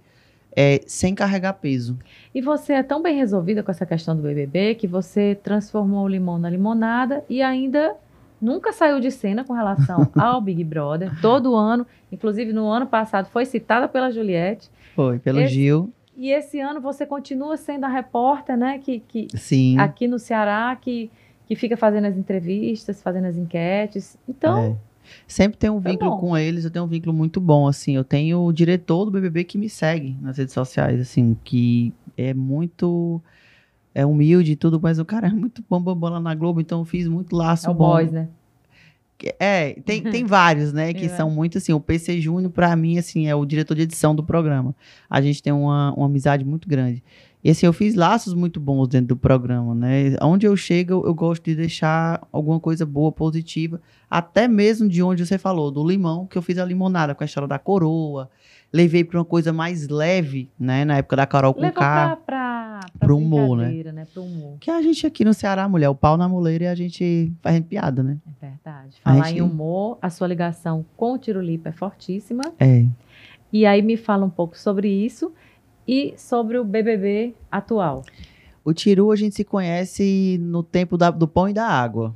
[0.57, 1.99] é, sem carregar peso.
[2.35, 6.09] E você é tão bem resolvida com essa questão do BBB que você transformou o
[6.09, 7.95] limão na limonada e ainda
[8.41, 11.13] nunca saiu de cena com relação ao Big Brother.
[11.21, 14.71] Todo ano, inclusive no ano passado, foi citada pela Juliette.
[14.95, 15.93] Foi, pelo esse, Gil.
[16.17, 18.79] E esse ano você continua sendo a repórter, né?
[18.79, 19.79] Que, que Sim.
[19.79, 21.11] aqui no Ceará, que,
[21.51, 24.17] que fica fazendo as entrevistas, fazendo as enquetes.
[24.29, 24.79] Então.
[24.87, 24.91] É
[25.27, 27.97] Sempre tenho um é vínculo é com eles, eu tenho um vínculo muito bom, assim.
[27.97, 32.33] Eu tenho o diretor do BBB que me segue nas redes sociais, assim, que é
[32.33, 33.21] muito
[33.93, 36.61] é humilde e tudo, mas o cara é muito bom, bom, bom lá na Globo,
[36.61, 37.91] então eu fiz muito laço é o bom.
[37.91, 38.29] Boys, né?
[39.41, 41.09] É, tem, tem vários, né, que é.
[41.09, 44.23] são muito assim, o PC Júnior, para mim, assim, é o diretor de edição do
[44.23, 44.77] programa.
[45.09, 47.03] A gente tem uma, uma amizade muito grande.
[47.43, 50.15] E assim, eu fiz laços muito bons dentro do programa, né?
[50.21, 53.81] Onde eu chego, eu, gosto de deixar alguma coisa boa, positiva.
[54.11, 57.27] Até mesmo de onde você falou, do limão, que eu fiz a limonada com a
[57.27, 58.29] história da coroa.
[58.73, 60.85] Levei para uma coisa mais leve, né?
[60.85, 62.17] Na época da Carol com K.
[62.27, 63.93] Pra pro humor, né?
[63.93, 64.07] né?
[64.13, 64.59] Pro humor.
[64.61, 67.59] Que a gente aqui no Ceará, mulher, o pau na moleira e a gente faz
[67.61, 68.19] piada, né?
[68.27, 69.01] É verdade.
[69.03, 69.39] Falar gente...
[69.39, 72.43] em humor, a sua ligação com o Tirulipa é fortíssima.
[72.59, 72.87] É.
[73.53, 75.33] E aí me fala um pouco sobre isso
[75.87, 78.05] e sobre o BBB atual.
[78.65, 82.15] O Tiru a gente se conhece no tempo da, do pão e da água.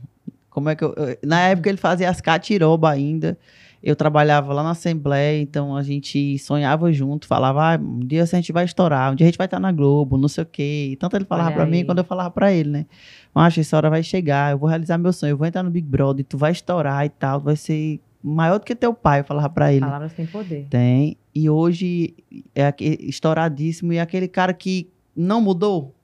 [0.51, 3.37] Como é que eu, na época ele fazia as catiroba ainda.
[3.83, 8.27] Eu trabalhava lá na Assembleia, então a gente sonhava junto, falava, ah, um dia a
[8.27, 10.91] gente vai estourar, um dia a gente vai estar na Globo, não sei o quê.
[10.93, 12.87] E tanto ele falava para mim quando eu falava para ele, né?
[13.35, 15.87] Mas essa hora vai chegar, eu vou realizar meu sonho, eu vou entrar no Big
[15.87, 19.51] Brother, tu vai estourar e tal, vai ser maior do que teu pai, eu falava
[19.51, 19.85] para ele.
[19.85, 20.67] Palavras têm poder.
[20.71, 21.17] Tem.
[21.35, 22.15] E hoje
[22.55, 25.95] é estouradíssimo e é aquele cara que não mudou,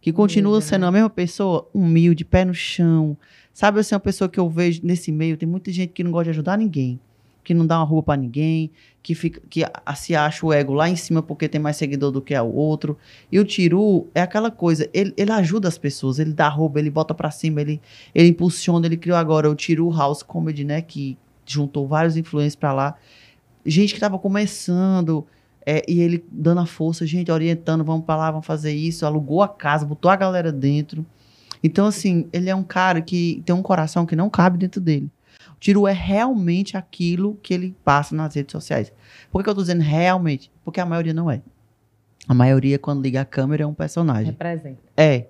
[0.00, 0.88] que continua sendo né?
[0.88, 3.16] a mesma pessoa, humilde, pé no chão.
[3.52, 6.24] Sabe assim, uma pessoa que eu vejo nesse meio, tem muita gente que não gosta
[6.24, 6.98] de ajudar ninguém
[7.46, 9.62] que não dá uma roupa para ninguém, que, fica, que
[9.94, 12.98] se acha o ego lá em cima porque tem mais seguidor do que o outro.
[13.30, 16.90] E o Tiru é aquela coisa, ele, ele ajuda as pessoas, ele dá roupa, ele
[16.90, 17.80] bota para cima, ele,
[18.12, 22.72] ele impulsiona, ele criou agora o Tiru House Comedy, né, que juntou vários influencers para
[22.72, 22.96] lá.
[23.64, 25.26] Gente que tava começando,
[25.64, 29.42] é, e ele dando a força, gente, orientando, vamos para lá, vamos fazer isso, alugou
[29.42, 31.04] a casa, botou a galera dentro.
[31.62, 35.10] Então, assim, ele é um cara que tem um coração que não cabe dentro dele.
[35.58, 38.92] Tiro é realmente aquilo que ele passa nas redes sociais.
[39.32, 40.50] Por que eu tô dizendo realmente?
[40.64, 41.40] Porque a maioria não é.
[42.28, 44.26] A maioria, quando liga a câmera, é um personagem.
[44.26, 44.78] Representa.
[44.96, 45.26] É.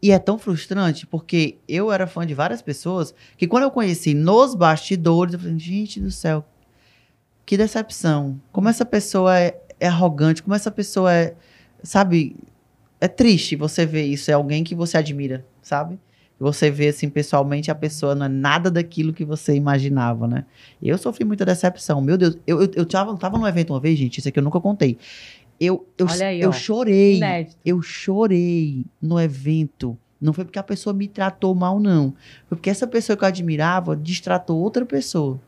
[0.00, 4.14] E é tão frustrante porque eu era fã de várias pessoas que quando eu conheci
[4.14, 6.44] nos bastidores, eu falei, gente do céu,
[7.44, 8.40] que decepção.
[8.52, 11.34] Como essa pessoa é, é arrogante, como essa pessoa é,
[11.82, 12.36] sabe,
[13.00, 14.30] é triste você ver isso.
[14.30, 15.98] É alguém que você admira, sabe?
[16.38, 20.44] você vê assim pessoalmente a pessoa não é nada daquilo que você imaginava, né?
[20.80, 22.00] Eu sofri muita decepção.
[22.00, 24.42] Meu Deus, eu, eu, eu tava, tava num evento uma vez, gente, isso aqui eu
[24.42, 24.96] nunca contei.
[25.60, 27.16] Eu, eu, aí, eu chorei.
[27.16, 27.56] Inédito.
[27.64, 29.98] Eu chorei no evento.
[30.20, 32.10] Não foi porque a pessoa me tratou mal, não.
[32.48, 35.40] Foi porque essa pessoa que eu admirava distratou outra pessoa.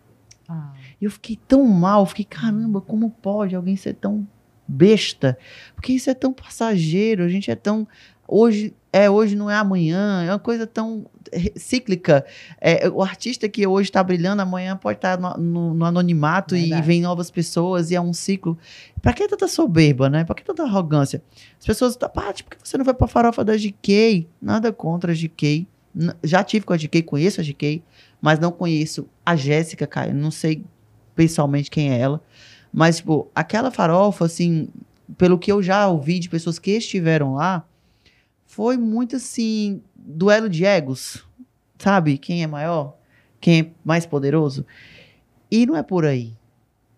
[0.49, 0.73] Ah.
[1.01, 4.27] E eu fiquei tão mal, fiquei, caramba, como pode alguém ser tão
[4.67, 5.39] besta?
[5.75, 7.87] Porque isso é tão passageiro, a gente é tão.
[8.27, 11.07] Hoje é hoje, não é amanhã, é uma coisa tão
[11.57, 12.25] cíclica.
[12.61, 16.57] É, o artista que hoje está brilhando, amanhã pode estar tá no, no, no anonimato
[16.57, 18.59] e, e vem novas pessoas e é um ciclo.
[19.01, 20.25] Para que tanta soberba, né?
[20.25, 21.23] Para que tanta arrogância?
[21.59, 24.29] As pessoas, ah, por que você não vai para a farofa da GK?
[24.43, 25.67] Nada contra a GK.
[26.23, 27.83] Já tive com a GK, conheço a GK,
[28.21, 30.13] mas não conheço a Jéssica, cara.
[30.13, 30.65] Não sei
[31.15, 32.21] pessoalmente quem é ela.
[32.73, 34.69] Mas, tipo, aquela farofa, assim,
[35.19, 37.65] pelo que eu já ouvi de pessoas que estiveram lá,
[38.51, 41.25] foi muito assim, duelo de egos,
[41.79, 42.19] sabe?
[42.19, 42.97] Quem é maior,
[43.41, 44.67] quem é mais poderoso.
[45.49, 46.37] E não é por aí.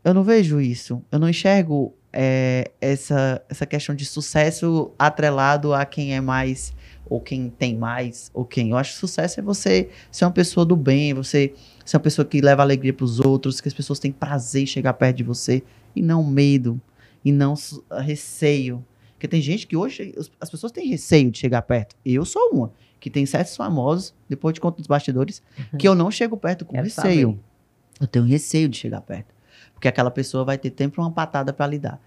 [0.02, 1.02] Eu não vejo isso.
[1.12, 6.72] Eu não enxergo é, essa, essa questão de sucesso atrelado a quem é mais,
[7.04, 8.70] ou quem tem mais, ou quem.
[8.70, 11.52] Eu acho que sucesso é você ser uma pessoa do bem, você
[11.84, 14.66] ser uma pessoa que leva alegria para os outros, que as pessoas têm prazer em
[14.66, 15.62] chegar perto de você,
[15.94, 16.80] e não medo,
[17.22, 17.52] e não
[18.00, 18.82] receio.
[19.22, 21.94] Porque tem gente que hoje as pessoas têm receio de chegar perto.
[22.04, 25.78] Eu sou uma, que tem certos famosos, depois de conta dos bastidores, uhum.
[25.78, 27.28] que eu não chego perto com Quero receio.
[27.28, 27.40] Saber.
[28.00, 29.32] Eu tenho receio de chegar perto.
[29.74, 32.02] Porque aquela pessoa vai ter sempre uma patada para lidar.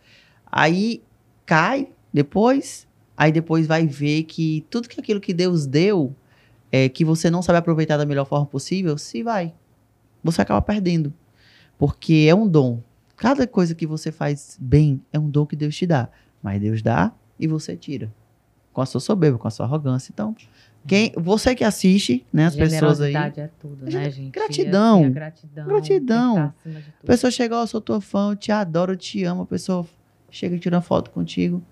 [0.46, 1.02] Aí
[1.46, 6.14] cai depois, aí depois vai ver que tudo que aquilo que Deus deu,
[6.70, 9.54] é, que você não sabe aproveitar da melhor forma possível, se vai.
[10.22, 11.14] Você acaba perdendo.
[11.78, 12.84] Porque é um dom.
[13.16, 16.10] Cada coisa que você faz bem é um dom que Deus te dá.
[16.46, 18.14] Mas Deus dá e você tira.
[18.72, 20.12] Com a sua soberba, com a sua arrogância.
[20.14, 20.36] Então,
[20.86, 23.16] quem, você que assiste, né, as pessoas aí.
[23.16, 24.30] é tudo, né, gente?
[24.30, 25.10] Gratidão.
[25.10, 25.66] Gratidão.
[25.66, 26.54] Gratidão.
[27.02, 29.42] A pessoa chega, ó, oh, sou tua fã, eu te adoro, eu te amo.
[29.42, 29.88] A pessoa
[30.30, 31.64] chega e tira uma foto contigo,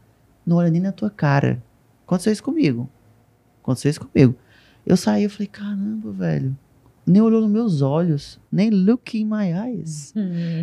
[0.44, 1.62] não olha nem na tua cara.
[2.08, 2.90] Aconteceu isso comigo.
[3.62, 4.36] Aconteceu isso comigo.
[4.84, 6.58] Eu saí, eu falei, caramba, velho
[7.06, 10.14] nem olhou nos meus olhos, nem look in my eyes.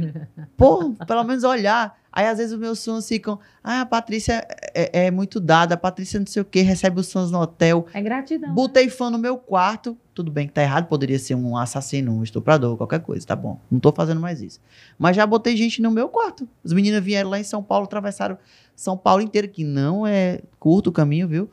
[0.57, 1.99] Pô, pelo menos olhar.
[2.13, 5.79] Aí às vezes os meus sons ficam, ah, a Patrícia é, é, muito dada, a
[5.79, 7.87] Patrícia não sei o que, recebe os sons no hotel.
[7.95, 8.53] É gratidão.
[8.53, 8.91] Botei né?
[8.91, 12.77] fã no meu quarto, tudo bem que tá errado, poderia ser um assassino, um estuprador,
[12.77, 13.61] qualquer coisa, tá bom.
[13.71, 14.61] Não tô fazendo mais isso.
[14.99, 16.49] Mas já botei gente no meu quarto.
[16.65, 18.37] As meninas vieram lá em São Paulo, atravessaram
[18.75, 21.49] São Paulo inteiro, que não é curto o caminho, viu?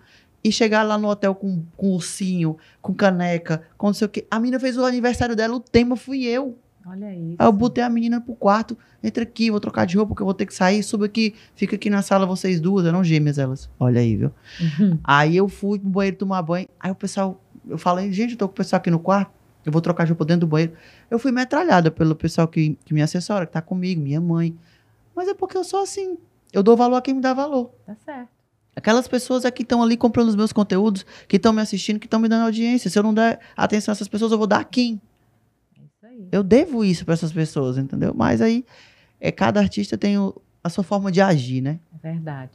[0.47, 4.25] E chegar lá no hotel com, com ursinho, com caneca, com não sei o quê.
[4.31, 6.57] A menina fez o aniversário dela, o tema fui eu.
[6.85, 7.35] Olha isso.
[7.37, 10.25] Aí eu botei a menina pro quarto, entra aqui, vou trocar de roupa, porque eu
[10.25, 13.69] vou ter que sair, suba aqui, fica aqui na sala vocês duas, eram gêmeas elas.
[13.77, 14.31] Olha aí, viu?
[14.79, 14.97] Uhum.
[15.03, 18.47] Aí eu fui pro banheiro tomar banho, aí o pessoal, eu falei, gente, eu tô
[18.47, 19.31] com o pessoal aqui no quarto,
[19.65, 20.71] eu vou trocar de roupa dentro do banheiro.
[21.11, 24.57] Eu fui metralhada pelo pessoal que, que me assessora, que tá comigo, minha mãe.
[25.13, 26.17] Mas é porque eu sou assim,
[26.53, 27.71] eu dou valor a quem me dá valor.
[27.85, 28.36] Tá certo.
[28.77, 32.19] Aquelas pessoas aqui estão ali comprando os meus conteúdos, que estão me assistindo, que estão
[32.19, 32.91] me dando audiência.
[32.91, 35.01] Se eu não der atenção a essas pessoas, eu vou dar a quem?
[36.03, 36.07] É.
[36.31, 38.13] Eu devo isso para essas pessoas, entendeu?
[38.15, 38.63] Mas aí,
[39.19, 41.79] é, cada artista tem o, a sua forma de agir, né?
[41.91, 42.51] É verdade.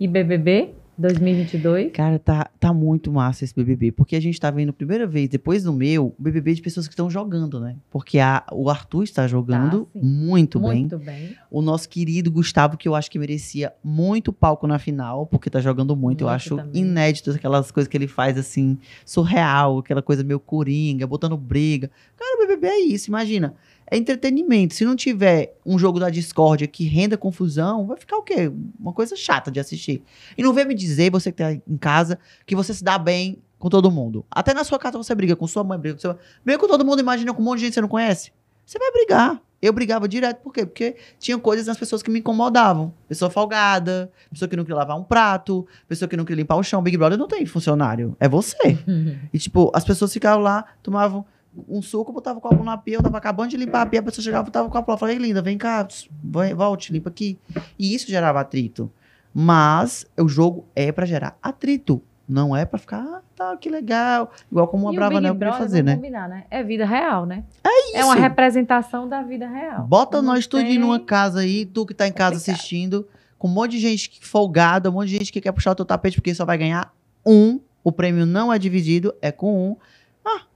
[0.00, 1.92] E BBB 2022?
[1.92, 5.62] Cara, tá, tá muito massa esse BBB, porque a gente tá vendo primeira vez, depois
[5.64, 7.76] do meu, BBB de pessoas que estão jogando, né?
[7.90, 10.06] Porque a, o Arthur está jogando Tá, sim.
[10.06, 10.80] muito, bem.
[10.80, 11.36] Muito bem.
[11.50, 15.60] O nosso querido Gustavo, que eu acho que merecia muito palco na final, porque tá
[15.60, 16.22] jogando muito.
[16.22, 16.82] eu Muito acho também.
[16.82, 21.90] inédito aquelas coisas que ele faz assim, surreal, aquela coisa meio coringa, botando briga.
[22.16, 23.54] Cara, o BBB é isso, imagina.
[23.90, 24.74] É entretenimento.
[24.74, 28.50] Se não tiver um jogo da discórdia que renda confusão, vai ficar o quê?
[28.78, 30.02] Uma coisa chata de assistir.
[30.36, 33.42] E não vem me dizer, você que tá em casa, que você se dá bem
[33.58, 34.24] com todo mundo.
[34.30, 36.84] Até na sua casa você briga com sua mãe, briga com sua Briga com todo
[36.84, 38.32] mundo, imagina com um monte de gente que você não conhece.
[38.64, 39.40] Você vai brigar.
[39.64, 40.66] Eu brigava direto, por quê?
[40.66, 42.92] Porque tinha coisas nas pessoas que me incomodavam.
[43.08, 46.62] Pessoa folgada, pessoa que não queria lavar um prato, pessoa que não queria limpar o
[46.62, 46.82] chão.
[46.82, 48.78] Big Brother não tem funcionário, é você.
[49.32, 51.24] E, tipo, as pessoas ficavam lá, tomavam
[51.68, 54.02] um suco, botavam o copo na pia, eu tava acabando de limpar a pia, a
[54.02, 55.86] pessoa chegava, botava o copo lá, falei, linda, vem cá,
[56.22, 57.38] vai- volte, limpa aqui.
[57.78, 58.90] E isso gerava atrito.
[59.32, 64.30] Mas o jogo é pra gerar atrito, não é pra ficar, ah, tá, que legal.
[64.50, 65.96] Igual como a E Brava Nel queria fazer, né?
[65.96, 66.44] combinar, né?
[66.50, 67.42] É vida real, né?
[67.64, 68.22] É É uma isso.
[68.22, 69.86] representação da vida real.
[69.86, 73.48] Bota Não nós tudinho tem- numa casa aí, tu que tá em casa assistindo, com
[73.48, 76.14] um monte de gente folgada, um monte de gente que quer puxar o teu tapete
[76.16, 76.94] porque só vai ganhar
[77.26, 77.58] um.
[77.82, 79.76] O prêmio não é dividido, é com um.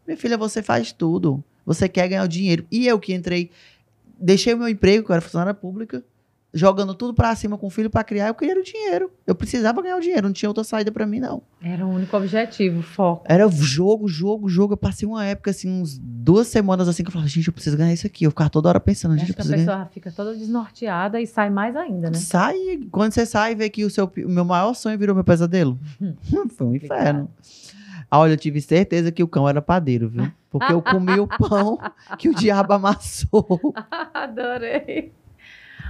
[0.08, 1.44] Minha filha, você faz tudo.
[1.66, 2.64] Você quer ganhar o dinheiro.
[2.72, 3.50] E eu que entrei,
[4.18, 6.02] deixei o meu emprego, que eu era funcionária pública,
[6.50, 9.12] jogando tudo pra cima com o filho pra criar, eu queria o dinheiro.
[9.26, 11.42] Eu precisava ganhar o dinheiro, não tinha outra saída pra mim, não.
[11.62, 13.22] Era o único objetivo, foco.
[13.28, 14.72] Era jogo, jogo, jogo.
[14.72, 17.76] Eu passei uma época, assim, uns duas semanas assim, que eu falava, gente, eu preciso
[17.76, 18.24] ganhar isso aqui.
[18.24, 19.66] Eu ficava toda hora pensando, gente, eu a preciso ganhar.
[19.66, 22.16] pessoa fica toda desnorteada e sai mais ainda, né?
[22.16, 22.56] Sai,
[22.90, 25.78] quando você sai e vê que o, seu, o meu maior sonho virou meu pesadelo.
[26.56, 27.30] Foi um inferno.
[28.10, 30.30] Olha, eu tive certeza que o cão era padeiro, viu?
[30.50, 31.78] Porque eu comi o pão
[32.18, 33.74] que o diabo amassou.
[34.14, 35.12] Adorei.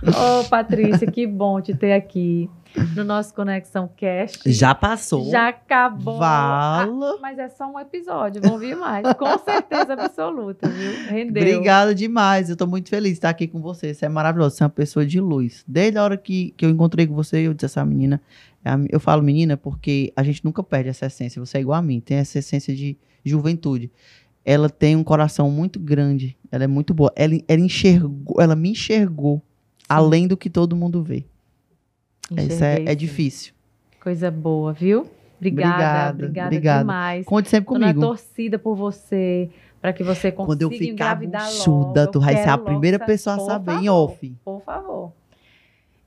[0.02, 2.48] Ô, Patrícia, que bom te ter aqui
[2.94, 4.50] no nosso Conexão Cast.
[4.50, 5.30] Já passou.
[5.30, 6.18] Já acabou.
[6.18, 7.14] Vala.
[7.14, 9.04] Ah, mas é só um episódio, vão vir mais.
[9.14, 10.92] Com certeza absoluta, viu?
[11.08, 11.42] Rendeu.
[11.42, 12.48] Obrigada demais.
[12.48, 13.92] Eu tô muito feliz de estar aqui com você.
[13.94, 14.56] Você é maravilhoso.
[14.56, 15.64] Você é uma pessoa de luz.
[15.66, 18.20] Desde a hora que, que eu encontrei com você, eu disse essa menina.
[18.64, 21.44] é Eu falo menina porque a gente nunca perde essa essência.
[21.44, 22.00] Você é igual a mim.
[22.00, 23.90] Tem essa essência de juventude.
[24.44, 26.36] Ela tem um coração muito grande.
[26.50, 27.12] Ela é muito boa.
[27.16, 29.42] Ela, ela enxergou, ela me enxergou
[29.88, 31.24] além do que todo mundo vê.
[32.30, 33.54] Isso é, Enxerguei, é difícil.
[34.00, 35.08] Coisa boa, viu?
[35.38, 36.80] Obrigada, Obrigada, obrigada, obrigada.
[36.80, 37.26] demais.
[37.26, 38.00] Conte sempre Tô na comigo.
[38.00, 39.48] torcida por você,
[39.80, 43.40] para que você consiga Quando eu ficar buchuda, tu vai ser a primeira pessoa a
[43.40, 44.36] saber em favor, off.
[44.44, 45.12] Por favor.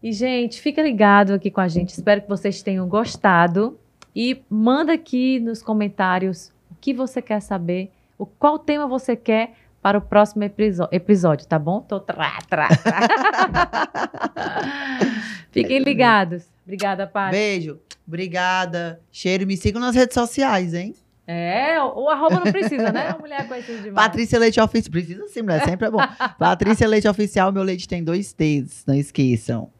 [0.03, 1.89] E, gente, fica ligado aqui com a gente.
[1.89, 3.77] Espero que vocês tenham gostado.
[4.15, 9.53] E manda aqui nos comentários o que você quer saber, o qual tema você quer
[9.81, 11.81] para o próximo episódio, tá bom?
[11.81, 13.01] Tô trá, trá, trá.
[15.51, 16.45] Fiquem ligados.
[16.63, 17.31] Obrigada, Paty.
[17.31, 17.79] Beijo.
[18.07, 19.01] Obrigada.
[19.11, 19.47] Cheiro.
[19.47, 20.95] Me sigam nas redes sociais, hein?
[21.25, 23.09] É, o, o arroba não precisa, né?
[23.09, 24.07] Uma mulher conhecida demais.
[24.07, 24.91] Patrícia Leite Oficial.
[24.91, 25.65] Precisa sim, mulher.
[25.65, 25.99] Sempre é bom.
[26.37, 27.51] Patrícia Leite Oficial.
[27.51, 28.83] Meu leite tem dois T's.
[28.85, 29.71] Não esqueçam.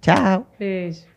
[0.00, 0.46] Tchau.
[0.58, 1.11] Beijo.